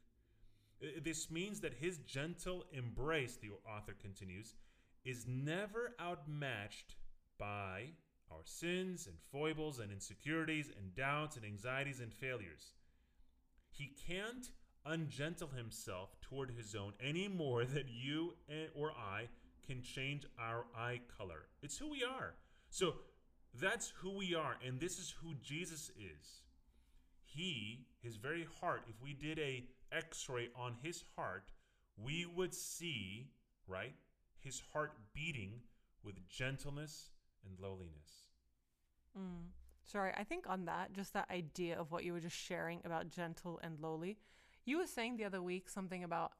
This 1.02 1.30
means 1.30 1.60
that 1.60 1.74
his 1.74 1.98
gentle 1.98 2.64
embrace, 2.72 3.38
the 3.40 3.50
author 3.70 3.94
continues, 4.00 4.56
is 5.04 5.26
never 5.26 5.94
outmatched 6.00 6.96
by 7.38 7.90
our 8.32 8.44
sins 8.44 9.06
and 9.06 9.16
foibles 9.30 9.78
and 9.78 9.92
insecurities 9.92 10.70
and 10.78 10.94
doubts 10.94 11.36
and 11.36 11.44
anxieties 11.44 12.00
and 12.00 12.12
failures. 12.12 12.72
He 13.70 13.90
can't 14.06 14.50
ungentle 14.84 15.48
himself 15.56 16.10
toward 16.20 16.50
his 16.50 16.74
own 16.74 16.92
any 17.00 17.28
more 17.28 17.64
than 17.64 17.84
you 17.88 18.34
or 18.74 18.92
I 18.92 19.28
can 19.66 19.82
change 19.82 20.26
our 20.38 20.64
eye 20.76 21.00
color. 21.18 21.46
It's 21.62 21.78
who 21.78 21.90
we 21.90 22.02
are. 22.02 22.34
So 22.70 22.94
that's 23.60 23.92
who 24.00 24.16
we 24.16 24.34
are, 24.34 24.56
and 24.66 24.80
this 24.80 24.98
is 24.98 25.14
who 25.22 25.34
Jesus 25.42 25.90
is. 25.96 26.42
He, 27.24 27.86
his 28.02 28.16
very 28.16 28.46
heart, 28.60 28.82
if 28.88 29.00
we 29.02 29.12
did 29.12 29.38
a 29.38 29.64
x-ray 29.92 30.48
on 30.56 30.74
his 30.82 31.04
heart, 31.16 31.52
we 31.96 32.26
would 32.26 32.54
see, 32.54 33.28
right, 33.66 33.94
his 34.38 34.62
heart 34.72 34.92
beating 35.14 35.60
with 36.02 36.28
gentleness 36.28 37.10
and 37.46 37.58
lowliness. 37.60 38.28
Mm. 39.18 39.50
Sorry, 39.84 40.12
I 40.16 40.24
think 40.24 40.48
on 40.48 40.64
that, 40.66 40.92
just 40.92 41.12
that 41.12 41.30
idea 41.30 41.78
of 41.78 41.90
what 41.90 42.04
you 42.04 42.12
were 42.12 42.20
just 42.20 42.36
sharing 42.36 42.80
about 42.84 43.08
gentle 43.08 43.60
and 43.62 43.78
lowly, 43.80 44.16
you 44.64 44.78
were 44.78 44.86
saying 44.86 45.16
the 45.16 45.24
other 45.24 45.42
week 45.42 45.68
something 45.68 46.04
about 46.04 46.32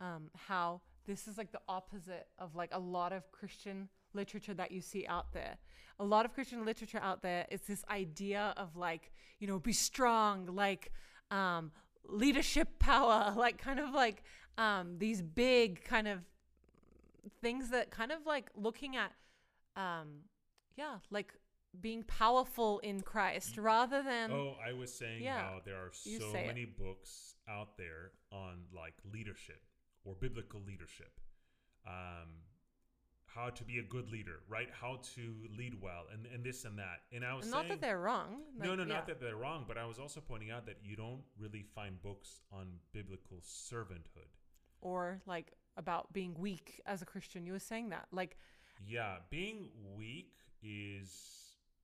um, 0.00 0.30
how 0.36 0.82
this 1.06 1.26
is 1.26 1.38
like 1.38 1.52
the 1.52 1.60
opposite 1.68 2.28
of 2.38 2.54
like 2.54 2.70
a 2.72 2.78
lot 2.78 3.12
of 3.12 3.30
Christian 3.32 3.88
literature 4.14 4.54
that 4.54 4.70
you 4.70 4.80
see 4.80 5.06
out 5.06 5.32
there. 5.32 5.56
A 5.98 6.04
lot 6.04 6.24
of 6.24 6.34
Christian 6.34 6.64
literature 6.64 7.00
out 7.02 7.22
there 7.22 7.46
is 7.50 7.62
this 7.62 7.84
idea 7.90 8.54
of 8.56 8.76
like, 8.76 9.12
you 9.38 9.46
know, 9.46 9.58
be 9.58 9.72
strong, 9.72 10.46
like 10.46 10.92
um, 11.30 11.72
leadership 12.04 12.68
power, 12.78 13.32
like 13.36 13.58
kind 13.58 13.80
of 13.80 13.90
like 13.90 14.22
um, 14.58 14.98
these 14.98 15.22
big 15.22 15.84
kind 15.84 16.08
of 16.08 16.20
things 17.40 17.70
that 17.70 17.90
kind 17.90 18.12
of 18.12 18.26
like 18.26 18.50
looking 18.56 18.96
at, 18.96 19.12
um, 19.76 20.08
yeah, 20.76 20.96
like 21.10 21.32
being 21.80 22.02
powerful 22.02 22.78
in 22.80 23.00
Christ 23.00 23.56
rather 23.56 24.02
than 24.02 24.30
oh, 24.30 24.56
I 24.66 24.72
was 24.72 24.92
saying 24.92 25.22
yeah, 25.22 25.40
how 25.40 25.60
there 25.64 25.76
are 25.76 25.90
so 25.92 26.32
say 26.32 26.44
it. 26.44 26.46
many 26.46 26.64
books 26.64 27.36
out 27.48 27.76
there 27.78 28.12
on 28.30 28.64
like 28.74 28.94
leadership 29.12 29.62
or 30.04 30.14
biblical 30.20 30.60
leadership. 30.66 31.20
Um, 31.86 32.28
how 33.34 33.48
to 33.48 33.64
be 33.64 33.78
a 33.78 33.82
good 33.82 34.10
leader, 34.10 34.40
right? 34.48 34.68
How 34.78 34.98
to 35.14 35.34
lead 35.56 35.80
well, 35.80 36.04
and, 36.12 36.26
and 36.34 36.44
this 36.44 36.64
and 36.64 36.78
that. 36.78 37.00
And 37.12 37.24
I 37.24 37.34
was 37.34 37.50
not 37.50 37.60
saying, 37.60 37.68
that 37.70 37.80
they're 37.80 37.98
wrong. 37.98 38.42
no, 38.58 38.74
no, 38.74 38.82
yeah. 38.82 38.88
not 38.88 39.06
that 39.06 39.20
they're 39.20 39.36
wrong, 39.36 39.64
but 39.66 39.78
I 39.78 39.86
was 39.86 39.98
also 39.98 40.20
pointing 40.20 40.50
out 40.50 40.66
that 40.66 40.76
you 40.84 40.96
don't 40.96 41.22
really 41.38 41.64
find 41.74 42.00
books 42.02 42.42
on 42.52 42.66
biblical 42.92 43.38
servanthood. 43.38 44.28
or 44.82 45.22
like 45.26 45.52
about 45.76 46.12
being 46.12 46.34
weak 46.38 46.82
as 46.84 47.00
a 47.00 47.06
Christian. 47.06 47.46
You 47.46 47.52
were 47.52 47.58
saying 47.58 47.88
that, 47.90 48.06
like, 48.12 48.36
Yeah, 48.86 49.16
being 49.30 49.70
weak 49.96 50.34
is 50.62 51.10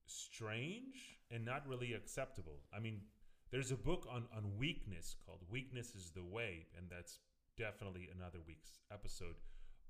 strange 0.05 1.19
and 1.31 1.45
not 1.45 1.67
really 1.67 1.93
acceptable. 1.93 2.59
I 2.75 2.79
mean, 2.79 3.01
there's 3.51 3.71
a 3.71 3.75
book 3.75 4.07
on, 4.09 4.25
on 4.35 4.57
weakness 4.57 5.15
called 5.25 5.39
Weakness 5.49 5.95
is 5.95 6.11
the 6.11 6.23
Way, 6.23 6.67
and 6.77 6.87
that's 6.89 7.19
definitely 7.57 8.09
another 8.15 8.39
week's 8.47 8.79
episode. 8.91 9.35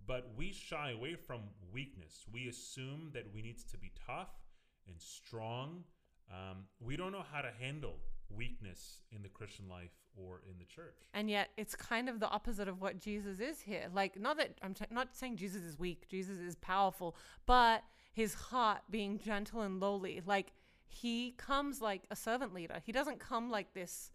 But 0.06 0.32
we 0.38 0.52
shy 0.54 0.92
away 0.92 1.16
from 1.16 1.42
weakness. 1.74 2.26
We 2.32 2.48
assume 2.48 3.12
that 3.14 3.26
we 3.34 3.42
need 3.42 3.60
to 3.70 3.78
be 3.78 3.92
tough 4.08 4.30
and 4.88 4.96
strong. 5.00 5.84
Um, 6.32 6.66
we 6.80 6.96
don't 6.96 7.12
know 7.12 7.26
how 7.32 7.42
to 7.42 7.52
handle 7.60 7.96
weakness 8.36 9.02
in 9.12 9.22
the 9.24 9.30
Christian 9.30 9.68
life 9.68 9.92
or 10.16 10.42
in 10.50 10.58
the 10.58 10.66
church. 10.66 10.96
and 11.14 11.30
yet 11.30 11.50
it's 11.58 11.76
kind 11.76 12.10
of 12.10 12.20
the 12.20 12.28
opposite 12.28 12.68
of 12.68 12.82
what 12.82 13.00
Jesus 13.00 13.40
is 13.40 13.62
here. 13.62 13.88
Like, 13.94 14.20
not 14.20 14.38
that 14.38 14.58
I'm 14.62 14.74
t- 14.74 14.86
not 14.92 15.16
saying 15.16 15.38
Jesus 15.38 15.64
is 15.64 15.80
weak. 15.80 16.08
Jesus 16.08 16.38
is 16.38 16.56
powerful, 16.56 17.16
but 17.46 17.84
his 18.12 18.34
heart 18.34 18.82
being 18.90 19.20
gentle 19.20 19.62
and 19.62 19.80
lowly. 19.80 20.22
Like 20.26 20.54
he 20.88 21.32
comes 21.38 21.82
like 21.82 22.04
a 22.12 22.16
servant 22.16 22.54
leader. 22.54 22.82
He 22.86 22.92
doesn't 22.92 23.20
come 23.20 23.50
like 23.50 23.74
this. 23.74 24.12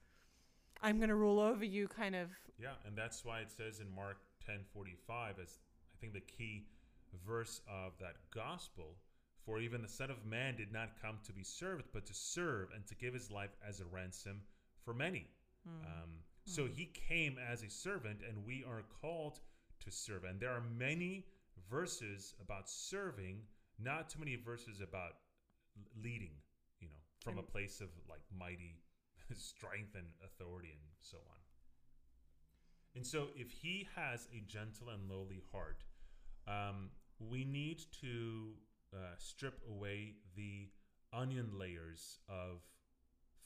I'm 0.83 1.01
gonna 1.01 1.17
rule 1.17 1.41
over 1.41 1.65
you, 1.65 1.89
kind 1.89 2.15
of. 2.15 2.31
Yeah, 2.59 2.75
and 2.87 2.97
that's 2.97 3.25
why 3.25 3.41
it 3.41 3.51
says 3.51 3.81
in 3.81 3.95
Mark 3.95 4.19
10:45 4.47 5.39
as 5.43 5.59
I 5.95 5.97
think 6.01 6.13
the 6.13 6.21
key 6.21 6.67
verse 7.27 7.61
of 7.69 7.97
that 7.99 8.17
gospel, 8.35 8.97
for 9.45 9.61
even 9.61 9.83
the 9.83 9.89
son 9.89 10.11
of 10.11 10.25
man 10.27 10.57
did 10.57 10.73
not 10.73 11.01
come 11.01 11.19
to 11.25 11.33
be 11.33 11.45
served 11.45 11.85
but 11.93 12.05
to 12.07 12.15
serve 12.15 12.71
and 12.75 12.87
to 12.87 12.95
give 12.95 13.15
his 13.15 13.31
life 13.31 13.57
as 13.67 13.81
a 13.81 13.85
ransom 13.87 14.43
for 14.85 14.93
many. 14.93 15.29
Um, 15.67 16.11
so 16.45 16.67
he 16.67 16.87
came 16.87 17.39
as 17.39 17.63
a 17.63 17.71
servant 17.71 18.21
and 18.29 18.45
we 18.45 18.65
are 18.65 18.83
called 19.01 19.41
to 19.81 19.91
serve. 19.91 20.25
And 20.25 20.39
there 20.39 20.51
are 20.51 20.63
many 20.79 21.27
verses 21.71 22.35
about 22.41 22.69
serving, 22.69 23.41
not 23.79 24.09
too 24.09 24.19
many 24.19 24.37
verses 24.37 24.81
about 24.81 25.15
leading, 26.03 26.35
you 26.81 26.89
know, 26.89 27.01
from 27.21 27.39
a 27.39 27.43
place 27.43 27.81
of 27.81 27.89
like 28.09 28.23
mighty 28.37 28.81
strength 29.35 29.95
and 29.95 30.07
authority 30.25 30.71
and 30.71 30.81
so 31.01 31.19
on. 31.19 31.39
And 32.97 33.05
so, 33.05 33.29
if 33.35 33.51
he 33.51 33.89
has 33.97 34.29
a 34.33 34.41
gentle 34.47 34.91
and 34.91 35.11
lowly 35.11 35.43
heart, 35.51 35.83
um, 36.47 36.91
we 37.19 37.45
need 37.45 37.83
to 38.01 38.53
uh, 38.93 38.99
strip 39.19 39.61
away 39.69 40.15
the 40.37 40.69
onion 41.13 41.51
layers 41.59 42.19
of 42.29 42.61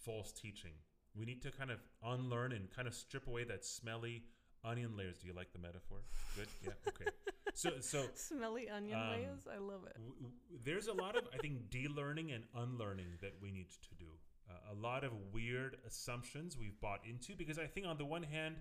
false 0.05 0.33
teaching. 0.33 0.73
We 1.15 1.25
need 1.25 1.43
to 1.43 1.51
kind 1.51 1.71
of 1.71 1.79
unlearn 2.05 2.53
and 2.53 2.71
kind 2.75 2.87
of 2.87 2.95
strip 2.95 3.27
away 3.27 3.45
that 3.45 3.65
smelly 3.65 4.25
onion 4.65 4.97
layers. 4.97 5.19
Do 5.19 5.27
you 5.27 5.33
like 5.35 5.53
the 5.53 5.59
metaphor? 5.59 5.99
Good. 6.37 6.49
Yeah. 6.63 6.73
Okay. 6.89 7.11
So, 7.55 7.71
so 7.81 8.07
Smelly 8.15 8.69
onion 8.69 8.99
Um, 8.99 9.11
layers. 9.11 9.47
I 9.53 9.59
love 9.59 9.85
it. 9.87 9.95
w- 9.95 10.15
w- 10.15 10.33
there's 10.65 10.87
a 10.89 10.93
lot 10.93 11.17
of 11.17 11.25
I 11.35 11.39
think 11.39 11.71
de-learning 11.71 12.33
and 12.33 12.45
unlearning 12.55 13.07
that 13.21 13.35
we 13.41 13.51
need 13.51 13.69
to 13.71 13.95
do. 13.99 14.07
Uh, 14.51 14.73
a 14.73 14.75
lot 14.75 15.05
of 15.05 15.13
weird 15.33 15.77
assumptions 15.87 16.57
we've 16.57 16.81
bought 16.81 17.01
into 17.09 17.35
because 17.37 17.59
I 17.59 17.67
think 17.67 17.87
on 17.87 17.99
the 17.99 18.05
one 18.05 18.23
hand, 18.23 18.57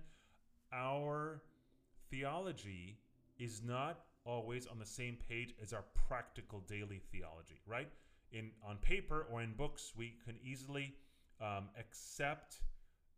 our 0.73 1.41
theology 2.10 2.97
is 3.39 3.62
not 3.63 4.00
always 4.26 4.67
on 4.67 4.80
the 4.80 4.86
same 4.86 5.17
page 5.30 5.54
as 5.62 5.71
our 5.73 5.84
practical 6.08 6.60
daily 6.62 7.02
theology, 7.12 7.62
right? 7.65 7.88
In 8.32 8.52
on 8.67 8.78
paper 8.78 9.26
or 9.32 9.41
in 9.41 9.54
books, 9.54 9.93
we 9.95 10.15
can 10.26 10.36
easily 10.43 10.93
um, 11.39 11.69
accept 11.80 12.60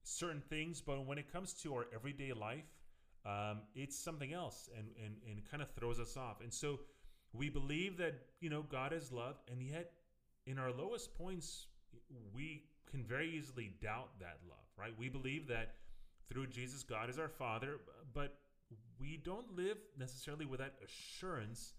certain 0.04 0.42
things, 0.50 0.82
but 0.82 1.06
when 1.06 1.18
it 1.18 1.32
comes 1.32 1.54
to 1.54 1.74
our 1.76 1.88
everyday 1.94 2.34
life, 2.34 2.66
um, 3.26 3.62
it's 3.76 3.98
something 3.98 4.34
else, 4.34 4.70
and 4.78 4.88
and 5.04 5.16
and 5.30 5.50
kind 5.50 5.62
of 5.62 5.70
throws 5.72 6.00
us 6.00 6.18
off. 6.18 6.42
And 6.42 6.54
so 6.54 6.80
we 7.34 7.50
believe 7.50 7.98
that 7.98 8.14
you 8.40 8.50
know 8.50 8.64
God 8.64 8.94
is 8.94 9.12
love, 9.12 9.36
and 9.52 9.62
yet 9.62 9.92
in 10.46 10.58
our 10.58 10.72
lowest 10.72 11.18
points, 11.18 11.68
we 12.34 12.64
can 12.90 13.04
very 13.04 13.30
easily 13.30 13.74
doubt 13.82 14.10
that 14.20 14.40
love, 14.48 14.66
right? 14.78 14.94
We 14.98 15.10
believe 15.10 15.48
that 15.48 15.76
through 16.28 16.48
Jesus, 16.48 16.84
God 16.84 17.10
is 17.10 17.20
our 17.20 17.30
Father, 17.30 17.80
but 18.14 18.40
we 19.00 19.18
don't 19.18 19.56
live 19.56 19.78
necessarily 19.98 20.46
with 20.46 20.60
that 20.60 20.76
assurance 20.84 21.74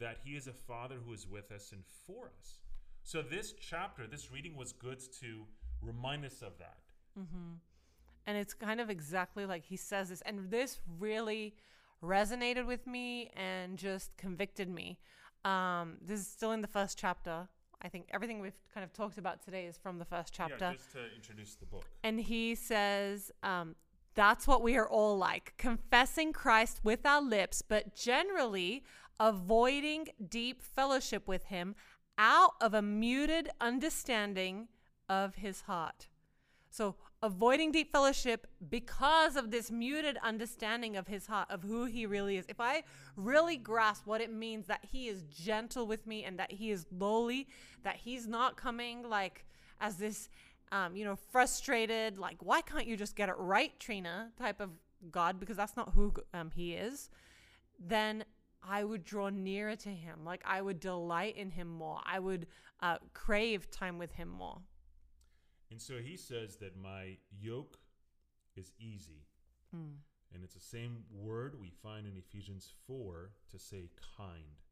that 0.00 0.18
He 0.24 0.36
is 0.36 0.46
a 0.46 0.52
Father 0.52 0.96
who 1.04 1.12
is 1.12 1.26
with 1.26 1.52
us 1.52 1.72
and 1.72 1.82
for 2.06 2.30
us. 2.38 2.58
So, 3.02 3.22
this 3.22 3.52
chapter, 3.52 4.06
this 4.06 4.30
reading 4.32 4.56
was 4.56 4.72
good 4.72 5.00
to 5.20 5.44
remind 5.82 6.24
us 6.24 6.42
of 6.42 6.58
that. 6.58 6.78
Mm-hmm. 7.18 7.54
And 8.26 8.36
it's 8.38 8.54
kind 8.54 8.80
of 8.80 8.90
exactly 8.90 9.46
like 9.46 9.64
he 9.64 9.76
says 9.76 10.08
this. 10.08 10.22
And 10.22 10.50
this 10.50 10.80
really 10.98 11.54
resonated 12.02 12.66
with 12.66 12.86
me 12.86 13.30
and 13.36 13.76
just 13.76 14.16
convicted 14.16 14.68
me. 14.68 14.98
Um, 15.44 15.98
this 16.00 16.20
is 16.20 16.26
still 16.26 16.52
in 16.52 16.62
the 16.62 16.68
first 16.68 16.98
chapter. 16.98 17.48
I 17.82 17.88
think 17.88 18.08
everything 18.12 18.40
we've 18.40 18.58
kind 18.72 18.82
of 18.82 18.92
talked 18.94 19.18
about 19.18 19.42
today 19.44 19.66
is 19.66 19.76
from 19.76 19.98
the 19.98 20.06
first 20.06 20.32
chapter. 20.32 20.56
Yeah, 20.64 20.72
just 20.72 20.92
to 20.92 21.00
introduce 21.14 21.54
the 21.56 21.66
book. 21.66 21.84
And 22.02 22.18
he 22.18 22.54
says, 22.54 23.30
um, 23.42 23.76
that's 24.14 24.46
what 24.46 24.62
we 24.62 24.76
are 24.76 24.88
all 24.88 25.18
like, 25.18 25.54
confessing 25.58 26.32
Christ 26.32 26.80
with 26.82 27.04
our 27.04 27.20
lips, 27.20 27.62
but 27.62 27.94
generally 27.94 28.84
avoiding 29.20 30.08
deep 30.28 30.62
fellowship 30.62 31.28
with 31.28 31.44
him 31.44 31.74
out 32.16 32.54
of 32.60 32.74
a 32.74 32.82
muted 32.82 33.50
understanding 33.60 34.68
of 35.08 35.36
his 35.36 35.62
heart. 35.62 36.08
So, 36.70 36.96
avoiding 37.24 37.72
deep 37.72 37.90
fellowship 37.90 38.46
because 38.68 39.34
of 39.34 39.50
this 39.50 39.70
muted 39.70 40.18
understanding 40.22 40.94
of 40.94 41.08
his 41.08 41.26
heart, 41.26 41.50
of 41.50 41.62
who 41.62 41.86
he 41.86 42.04
really 42.04 42.36
is. 42.36 42.44
If 42.50 42.60
I 42.60 42.82
really 43.16 43.56
grasp 43.56 44.06
what 44.06 44.20
it 44.20 44.30
means 44.30 44.66
that 44.66 44.84
he 44.92 45.08
is 45.08 45.22
gentle 45.22 45.86
with 45.86 46.06
me 46.06 46.22
and 46.24 46.38
that 46.38 46.52
he 46.52 46.70
is 46.70 46.84
lowly, 46.92 47.48
that 47.82 47.96
he's 47.96 48.26
not 48.28 48.58
coming 48.58 49.08
like 49.08 49.46
as 49.80 49.96
this, 49.96 50.28
um, 50.70 50.94
you 50.94 51.04
know, 51.06 51.16
frustrated, 51.16 52.18
like, 52.18 52.36
why 52.40 52.60
can't 52.60 52.86
you 52.86 52.94
just 52.94 53.16
get 53.16 53.30
it 53.30 53.36
right, 53.38 53.72
Trina, 53.80 54.30
type 54.38 54.60
of 54.60 54.70
God, 55.10 55.40
because 55.40 55.56
that's 55.56 55.76
not 55.76 55.92
who 55.94 56.12
um, 56.34 56.50
he 56.54 56.74
is, 56.74 57.08
then 57.78 58.22
I 58.62 58.84
would 58.84 59.02
draw 59.02 59.30
nearer 59.30 59.76
to 59.76 59.88
him. 59.88 60.26
Like, 60.26 60.42
I 60.44 60.60
would 60.60 60.78
delight 60.78 61.38
in 61.38 61.50
him 61.50 61.68
more. 61.68 62.00
I 62.04 62.18
would 62.18 62.48
uh, 62.80 62.98
crave 63.14 63.70
time 63.70 63.96
with 63.96 64.12
him 64.12 64.28
more. 64.28 64.58
And 65.74 65.82
so 65.82 65.94
he 65.94 66.16
says 66.16 66.54
that 66.58 66.80
my 66.80 67.16
yoke 67.36 67.78
is 68.54 68.70
easy. 68.78 69.26
Mm. 69.74 69.96
And 70.32 70.44
it's 70.44 70.54
the 70.54 70.60
same 70.60 70.98
word 71.12 71.56
we 71.60 71.72
find 71.82 72.06
in 72.06 72.16
Ephesians 72.16 72.70
4 72.86 73.30
to 73.50 73.58
say 73.58 73.90
kind. 74.16 74.62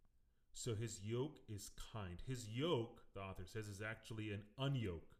So 0.52 0.76
his 0.76 1.00
yoke 1.02 1.40
is 1.48 1.72
kind. 1.92 2.22
His 2.24 2.48
yoke, 2.48 3.02
the 3.14 3.20
author 3.20 3.42
says, 3.44 3.66
is 3.66 3.82
actually 3.82 4.30
an 4.30 4.42
unyoke. 4.60 5.10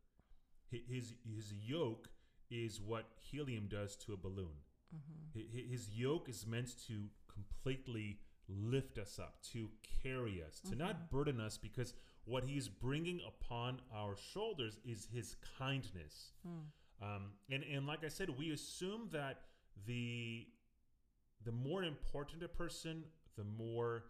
His 0.70 1.14
his 1.34 1.52
yoke 1.52 2.08
is 2.48 2.80
what 2.80 3.06
helium 3.20 3.66
does 3.68 3.96
to 3.96 4.12
a 4.12 4.16
balloon. 4.16 4.54
Hi- 5.34 5.66
His 5.68 5.90
yoke 5.90 6.28
is 6.28 6.46
meant 6.46 6.78
to 6.86 7.08
completely 7.26 8.20
lift 8.48 8.98
us 8.98 9.18
up, 9.18 9.42
to 9.52 9.68
carry 10.04 10.44
us, 10.46 10.60
to 10.60 10.76
not 10.76 11.10
burden 11.10 11.40
us, 11.40 11.58
because 11.58 11.94
what 12.24 12.44
he's 12.44 12.68
bringing 12.68 13.20
upon 13.26 13.80
our 13.94 14.16
shoulders 14.32 14.78
is 14.84 15.08
his 15.12 15.36
kindness. 15.58 16.32
Um, 17.02 17.32
and 17.50 17.64
and 17.64 17.86
like 17.86 18.04
I 18.04 18.08
said, 18.08 18.28
we 18.38 18.52
assume 18.52 19.08
that 19.12 19.40
the 19.86 20.46
the 21.44 21.52
more 21.52 21.82
important 21.82 22.42
a 22.44 22.48
person, 22.48 23.02
the 23.36 23.44
more 23.44 24.04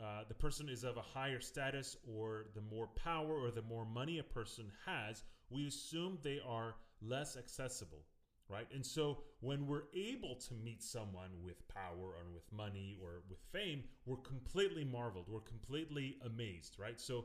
uh, 0.00 0.22
the 0.28 0.34
person 0.34 0.68
is 0.68 0.84
of 0.84 0.96
a 0.96 1.02
higher 1.02 1.40
status, 1.40 1.96
or 2.06 2.46
the 2.54 2.60
more 2.60 2.86
power 2.94 3.34
or 3.34 3.50
the 3.50 3.62
more 3.62 3.84
money 3.84 4.18
a 4.20 4.22
person 4.22 4.70
has, 4.86 5.24
we 5.50 5.66
assume 5.66 6.18
they 6.22 6.40
are 6.46 6.76
less 7.02 7.36
accessible, 7.36 8.04
right? 8.48 8.68
And 8.72 8.86
so 8.86 9.18
when 9.40 9.66
we're 9.66 9.88
able 9.94 10.36
to 10.36 10.54
meet 10.54 10.84
someone 10.84 11.30
with 11.42 11.66
power 11.66 12.06
or 12.16 12.30
with 12.32 12.44
money 12.52 12.96
or 13.02 13.22
with 13.28 13.40
fame, 13.52 13.82
we're 14.06 14.18
completely 14.18 14.84
marveled, 14.84 15.26
we're 15.28 15.40
completely 15.40 16.16
amazed, 16.24 16.76
right? 16.78 17.00
So 17.00 17.24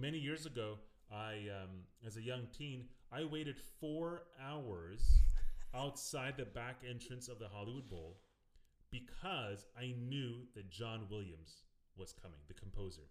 many 0.00 0.18
years 0.18 0.46
ago, 0.46 0.78
I, 1.12 1.48
um, 1.62 1.70
as 2.06 2.16
a 2.16 2.22
young 2.22 2.46
teen, 2.56 2.84
I 3.12 3.24
waited 3.24 3.56
four 3.80 4.22
hours 4.42 5.22
outside 5.74 6.34
the 6.36 6.44
back 6.44 6.82
entrance 6.88 7.28
of 7.28 7.38
the 7.38 7.48
Hollywood 7.48 7.88
Bowl 7.88 8.18
because 8.90 9.66
I 9.78 9.94
knew 9.98 10.46
that 10.54 10.70
John 10.70 11.06
Williams 11.10 11.62
was 11.96 12.12
coming, 12.12 12.38
the 12.46 12.54
composer. 12.54 13.02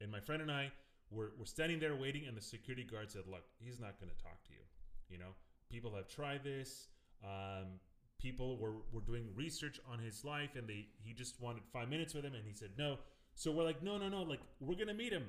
And 0.00 0.10
my 0.10 0.20
friend 0.20 0.42
and 0.42 0.50
I 0.50 0.70
were, 1.10 1.32
were 1.38 1.46
standing 1.46 1.80
there 1.80 1.96
waiting, 1.96 2.26
and 2.26 2.36
the 2.36 2.42
security 2.42 2.84
guard 2.84 3.10
said, 3.10 3.22
Look, 3.28 3.44
he's 3.58 3.80
not 3.80 3.98
going 3.98 4.10
to 4.10 4.22
talk 4.22 4.44
to 4.44 4.52
you. 4.52 4.60
You 5.08 5.18
know, 5.18 5.32
people 5.70 5.94
have 5.96 6.08
tried 6.08 6.44
this. 6.44 6.88
Um, 7.24 7.80
people 8.20 8.58
were, 8.58 8.74
were 8.92 9.00
doing 9.00 9.28
research 9.34 9.80
on 9.90 9.98
his 9.98 10.24
life, 10.24 10.50
and 10.56 10.68
they 10.68 10.86
he 11.02 11.12
just 11.12 11.40
wanted 11.40 11.62
five 11.72 11.88
minutes 11.88 12.14
with 12.14 12.24
him, 12.24 12.34
and 12.34 12.44
he 12.46 12.52
said 12.52 12.70
no. 12.78 12.98
So 13.34 13.50
we're 13.50 13.64
like, 13.64 13.82
No, 13.82 13.98
no, 13.98 14.08
no, 14.08 14.22
like, 14.22 14.40
we're 14.60 14.76
going 14.76 14.88
to 14.88 14.94
meet 14.94 15.12
him. 15.12 15.24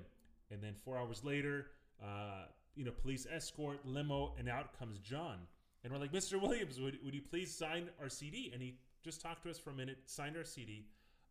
And 0.52 0.62
then 0.64 0.74
four 0.84 0.98
hours 0.98 1.24
later, 1.24 1.68
uh, 2.04 2.46
you 2.76 2.86
know, 2.86 2.92
police 2.92 3.28
escort, 3.32 3.86
limo, 3.86 4.34
and 4.38 4.50
out 4.50 4.78
comes 4.78 5.00
John. 5.00 5.38
And 5.84 5.94
we're 5.94 6.00
like, 6.00 6.12
Mr. 6.12 6.42
Williams, 6.42 6.80
would, 6.80 6.98
would 7.04 7.14
you 7.14 7.22
please 7.22 7.54
sign 7.54 7.90
our 8.02 8.10
CD? 8.10 8.50
And 8.54 8.62
he 8.62 8.78
just 9.04 9.22
talked 9.22 9.44
to 9.44 9.50
us 9.50 9.58
for 9.58 9.70
a 9.70 9.74
minute, 9.74 9.98
signed 10.06 10.36
our 10.36 10.44
CD. 10.44 10.88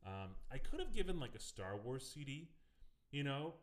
Um, 0.06 0.30
I 0.52 0.58
could 0.58 0.80
have 0.80 0.94
given 0.94 1.18
like 1.18 1.34
a 1.34 1.40
Star 1.40 1.76
Wars 1.76 2.08
CD, 2.14 2.48
you 3.10 3.24
know, 3.24 3.54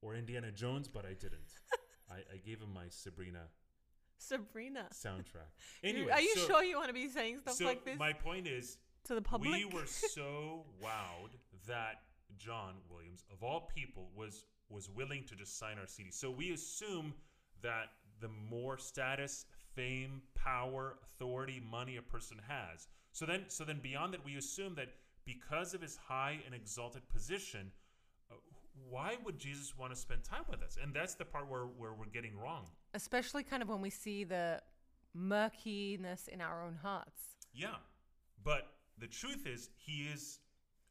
or 0.00 0.14
Indiana 0.14 0.50
Jones, 0.50 0.88
but 0.88 1.04
I 1.04 1.14
didn't. 1.14 1.52
I, 2.10 2.16
I 2.32 2.36
gave 2.44 2.60
him 2.60 2.72
my 2.72 2.84
Sabrina 2.88 3.44
Sabrina. 4.18 4.86
soundtrack. 4.92 5.50
Anyway, 5.84 6.10
are 6.12 6.20
you 6.20 6.34
so, 6.36 6.46
sure 6.46 6.64
you 6.64 6.76
want 6.76 6.88
to 6.88 6.94
be 6.94 7.08
saying 7.08 7.40
stuff 7.40 7.54
so 7.54 7.64
like 7.64 7.84
this 7.84 7.98
my 7.98 8.12
point 8.12 8.46
is, 8.46 8.78
to 9.04 9.14
the 9.14 9.22
public? 9.22 9.52
we 9.52 9.64
were 9.64 9.86
so 9.86 10.64
wowed 10.82 11.30
that 11.66 12.02
John 12.38 12.74
Williams, 12.90 13.24
of 13.32 13.42
all 13.42 13.68
people, 13.74 14.10
was 14.14 14.44
was 14.72 14.88
willing 14.88 15.24
to 15.24 15.34
just 15.34 15.58
sign 15.58 15.78
our 15.78 15.86
CD. 15.86 16.10
So 16.10 16.30
we 16.30 16.52
assume 16.52 17.14
that 17.62 17.90
the 18.20 18.28
more 18.28 18.78
status, 18.78 19.46
fame, 19.74 20.22
power, 20.34 20.96
authority, 21.02 21.62
money 21.70 21.96
a 21.96 22.02
person 22.02 22.38
has. 22.48 22.88
So 23.12 23.26
then, 23.26 23.44
so 23.48 23.64
then 23.64 23.80
beyond 23.82 24.14
that, 24.14 24.24
we 24.24 24.36
assume 24.36 24.74
that 24.76 24.88
because 25.24 25.74
of 25.74 25.82
his 25.82 25.96
high 25.96 26.40
and 26.46 26.54
exalted 26.54 27.02
position, 27.08 27.70
uh, 28.30 28.34
why 28.88 29.16
would 29.24 29.38
Jesus 29.38 29.76
want 29.76 29.92
to 29.92 29.98
spend 29.98 30.24
time 30.24 30.44
with 30.50 30.62
us? 30.62 30.78
And 30.82 30.94
that's 30.94 31.14
the 31.14 31.24
part 31.24 31.48
where, 31.48 31.64
where 31.64 31.92
we're 31.92 32.06
getting 32.06 32.36
wrong. 32.38 32.66
Especially 32.94 33.42
kind 33.42 33.62
of 33.62 33.68
when 33.68 33.80
we 33.80 33.90
see 33.90 34.24
the 34.24 34.60
murkiness 35.14 36.28
in 36.28 36.40
our 36.40 36.64
own 36.64 36.78
hearts. 36.82 37.36
Yeah, 37.54 37.76
but 38.42 38.68
the 38.98 39.06
truth 39.06 39.46
is, 39.46 39.68
he 39.76 40.08
is 40.12 40.38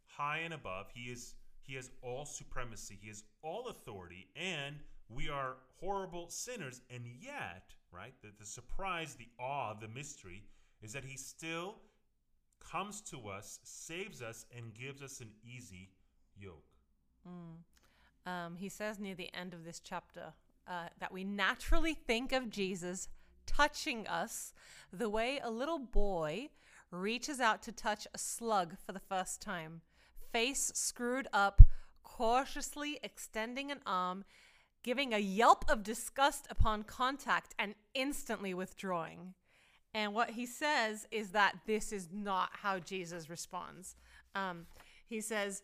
high 0.06 0.40
and 0.40 0.54
above. 0.54 0.88
He 0.94 1.12
is 1.12 1.36
he 1.62 1.76
has 1.76 1.90
all 2.02 2.26
supremacy. 2.26 2.98
He 3.02 3.08
has 3.10 3.24
all 3.42 3.68
authority, 3.68 4.28
and 4.36 4.76
we 5.10 5.30
are 5.30 5.56
horrible 5.80 6.30
sinners. 6.30 6.82
And 6.90 7.04
yet, 7.22 7.74
right, 7.92 8.14
the, 8.22 8.30
the 8.40 8.46
surprise, 8.46 9.16
the 9.16 9.28
awe, 9.40 9.74
the 9.74 9.88
mystery 9.88 10.44
is 10.82 10.94
that 10.94 11.04
he 11.04 11.18
still 11.18 11.76
comes 12.60 13.02
to 13.02 13.28
us, 13.28 13.60
saves 13.64 14.22
us, 14.22 14.46
and 14.56 14.74
gives 14.74 15.02
us 15.02 15.20
an 15.20 15.30
easy 15.44 15.90
yoke. 16.38 16.64
Um, 18.26 18.56
he 18.56 18.70
says 18.70 19.00
near 19.00 19.16
the 19.16 19.34
end 19.34 19.54
of 19.54 19.66
this 19.66 19.80
chapter 19.80 20.34
uh, 20.68 20.88
that 21.00 21.12
we 21.12 21.24
naturally 21.24 21.94
think 21.94 22.32
of 22.32 22.50
Jesus 22.50 23.10
touching 23.46 24.08
us 24.08 24.54
the 24.94 25.10
way 25.10 25.40
a 25.44 25.50
little 25.50 25.80
boy 25.80 26.50
reaches 26.92 27.40
out 27.40 27.62
to 27.64 27.72
touch 27.72 28.08
a 28.14 28.18
slug 28.18 28.76
for 28.86 28.92
the 28.92 29.00
first 29.00 29.42
time, 29.42 29.82
face 30.32 30.72
screwed 30.76 31.28
up, 31.34 31.62
cautiously 32.04 33.00
extending 33.04 33.72
an 33.72 33.80
arm, 33.86 34.24
giving 34.84 35.14
a 35.14 35.20
yelp 35.20 35.66
of 35.70 35.84
disgust 35.84 36.48
upon 36.50 36.84
contact, 36.84 37.54
and 37.60 37.76
instantly 37.94 38.54
withdrawing. 38.54 39.34
And 39.94 40.14
what 40.14 40.32
he 40.32 40.46
says 40.46 41.08
is 41.12 41.32
that 41.32 41.56
this 41.66 41.92
is 41.92 42.10
not 42.12 42.50
how 42.54 42.80
Jesus 42.80 43.30
responds. 43.30 43.96
Um, 44.36 44.66
he 45.08 45.20
says, 45.20 45.64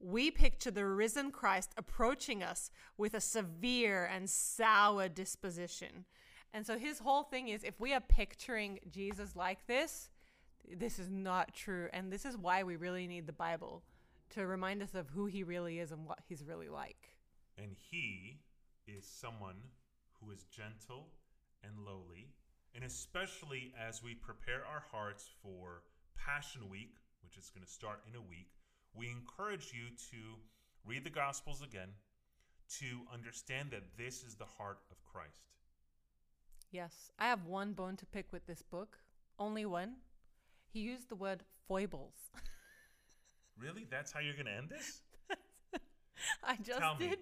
We 0.00 0.30
picture 0.30 0.70
the 0.70 0.84
risen 0.84 1.30
Christ 1.30 1.72
approaching 1.76 2.42
us 2.42 2.70
with 2.98 3.14
a 3.14 3.20
severe 3.20 4.04
and 4.12 4.28
sour 4.28 5.08
disposition. 5.08 6.04
And 6.52 6.66
so 6.66 6.76
his 6.76 6.98
whole 6.98 7.22
thing 7.22 7.48
is 7.48 7.62
if 7.62 7.78
we 7.78 7.94
are 7.94 8.00
picturing 8.00 8.80
Jesus 8.90 9.36
like 9.36 9.66
this, 9.68 10.10
this 10.76 10.98
is 10.98 11.08
not 11.08 11.54
true. 11.54 11.88
And 11.92 12.12
this 12.12 12.24
is 12.24 12.36
why 12.36 12.64
we 12.64 12.76
really 12.76 13.06
need 13.06 13.26
the 13.26 13.32
Bible 13.32 13.82
to 14.30 14.46
remind 14.46 14.82
us 14.82 14.94
of 14.94 15.08
who 15.10 15.26
he 15.26 15.42
really 15.42 15.78
is 15.78 15.92
and 15.92 16.06
what 16.06 16.20
he's 16.28 16.44
really 16.44 16.68
like. 16.68 17.08
And 17.58 17.76
he 17.90 18.40
is 18.86 19.04
someone 19.04 19.56
who 20.20 20.30
is 20.30 20.44
gentle 20.44 21.08
and 21.62 21.72
lowly. 21.84 22.28
And 22.74 22.84
especially 22.84 23.72
as 23.78 24.02
we 24.02 24.14
prepare 24.14 24.64
our 24.64 24.84
hearts 24.92 25.28
for 25.42 25.82
Passion 26.16 26.68
Week, 26.70 26.96
which 27.22 27.36
is 27.36 27.50
going 27.50 27.64
to 27.64 27.70
start 27.70 28.02
in 28.08 28.16
a 28.16 28.22
week, 28.22 28.50
we 28.94 29.10
encourage 29.10 29.72
you 29.72 29.90
to 30.10 30.38
read 30.86 31.04
the 31.04 31.10
Gospels 31.10 31.62
again 31.62 31.88
to 32.78 33.00
understand 33.12 33.70
that 33.72 33.96
this 33.98 34.22
is 34.22 34.36
the 34.36 34.44
heart 34.44 34.78
of 34.90 35.02
Christ. 35.04 35.56
Yes, 36.70 37.10
I 37.18 37.26
have 37.26 37.46
one 37.46 37.72
bone 37.72 37.96
to 37.96 38.06
pick 38.06 38.32
with 38.32 38.46
this 38.46 38.62
book. 38.62 38.98
Only 39.38 39.66
one. 39.66 39.96
He 40.72 40.80
used 40.80 41.08
the 41.08 41.16
word 41.16 41.42
foibles. 41.66 42.14
Really? 43.60 43.86
That's 43.90 44.10
how 44.12 44.20
you're 44.20 44.34
going 44.34 44.46
to 44.46 44.52
end 44.52 44.68
this? 44.70 45.02
I 46.44 46.56
just 46.56 46.78
Tell 46.80 46.96
me. 46.98 47.08
did. 47.10 47.18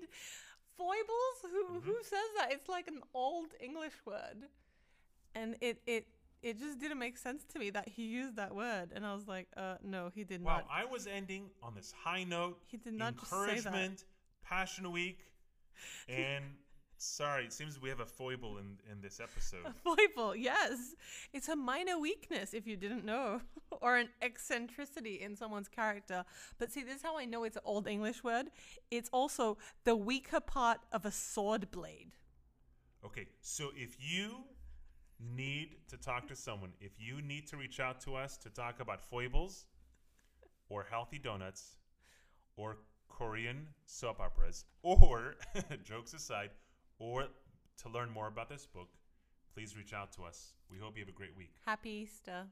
Foibles? 0.76 1.38
Who 1.42 1.80
who 1.80 1.92
Mhm. 1.92 2.04
says 2.04 2.28
that? 2.36 2.52
It's 2.52 2.68
like 2.68 2.86
an 2.88 3.02
old 3.14 3.48
English 3.60 3.94
word. 4.04 4.48
And 5.34 5.56
it 5.60 5.82
it 5.86 6.06
it 6.42 6.58
just 6.58 6.78
didn't 6.78 6.98
make 6.98 7.16
sense 7.18 7.44
to 7.52 7.58
me 7.58 7.70
that 7.70 7.88
he 7.88 8.04
used 8.04 8.36
that 8.36 8.54
word. 8.54 8.92
And 8.94 9.04
I 9.04 9.12
was 9.14 9.26
like, 9.26 9.48
uh 9.56 9.76
no, 9.82 10.10
he 10.14 10.22
did 10.24 10.42
Wow, 10.42 10.58
not. 10.58 10.66
I 10.70 10.84
was 10.84 11.06
ending 11.06 11.50
on 11.62 11.74
this 11.74 11.92
high 11.92 12.24
note. 12.24 12.60
He 12.66 12.76
did 12.76 12.94
not 12.94 13.16
just 13.16 13.30
say 13.30 13.36
that. 13.36 13.66
encouragement, 13.66 14.04
Passion 14.42 14.92
Week, 14.92 15.18
and 16.08 16.44
sorry, 16.98 17.44
it 17.44 17.52
seems 17.52 17.80
we 17.80 17.88
have 17.88 18.00
a 18.00 18.06
foible 18.06 18.58
in, 18.58 18.76
in 18.90 19.00
this 19.00 19.20
episode. 19.20 19.60
A 19.64 19.72
foible, 19.72 20.36
yes. 20.36 20.94
It's 21.32 21.48
a 21.48 21.56
minor 21.56 21.98
weakness 21.98 22.54
if 22.54 22.66
you 22.66 22.76
didn't 22.76 23.04
know, 23.04 23.40
or 23.80 23.96
an 23.96 24.08
eccentricity 24.20 25.20
in 25.22 25.36
someone's 25.36 25.68
character. 25.68 26.24
But 26.58 26.72
see, 26.72 26.82
this 26.82 26.96
is 26.96 27.02
how 27.02 27.18
I 27.18 27.24
know 27.24 27.44
it's 27.44 27.56
an 27.56 27.62
old 27.64 27.86
English 27.88 28.22
word. 28.22 28.46
It's 28.90 29.08
also 29.12 29.58
the 29.84 29.96
weaker 29.96 30.40
part 30.40 30.80
of 30.92 31.04
a 31.04 31.10
sword 31.10 31.70
blade. 31.70 32.12
Okay, 33.04 33.26
so 33.40 33.70
if 33.76 33.96
you 34.00 34.44
need 35.20 35.76
to 35.88 35.96
talk 35.96 36.26
to 36.28 36.36
someone, 36.36 36.72
if 36.80 36.92
you 36.98 37.22
need 37.22 37.46
to 37.48 37.56
reach 37.56 37.80
out 37.80 38.00
to 38.02 38.14
us 38.14 38.36
to 38.38 38.50
talk 38.50 38.80
about 38.80 39.00
foibles 39.00 39.66
or 40.68 40.86
healthy 40.88 41.18
donuts 41.18 41.76
or 42.56 42.78
Korean 43.08 43.68
soap 43.86 44.20
operas 44.20 44.64
or 44.82 45.36
jokes 45.84 46.12
aside, 46.12 46.50
or 46.98 47.26
to 47.82 47.88
learn 47.88 48.10
more 48.10 48.28
about 48.28 48.48
this 48.48 48.66
book, 48.66 48.88
please 49.54 49.76
reach 49.76 49.92
out 49.92 50.12
to 50.12 50.24
us. 50.24 50.54
We 50.70 50.78
hope 50.78 50.96
you 50.96 51.02
have 51.02 51.08
a 51.08 51.16
great 51.16 51.36
week. 51.36 51.52
Happy 51.64 51.90
Easter. 51.90 52.46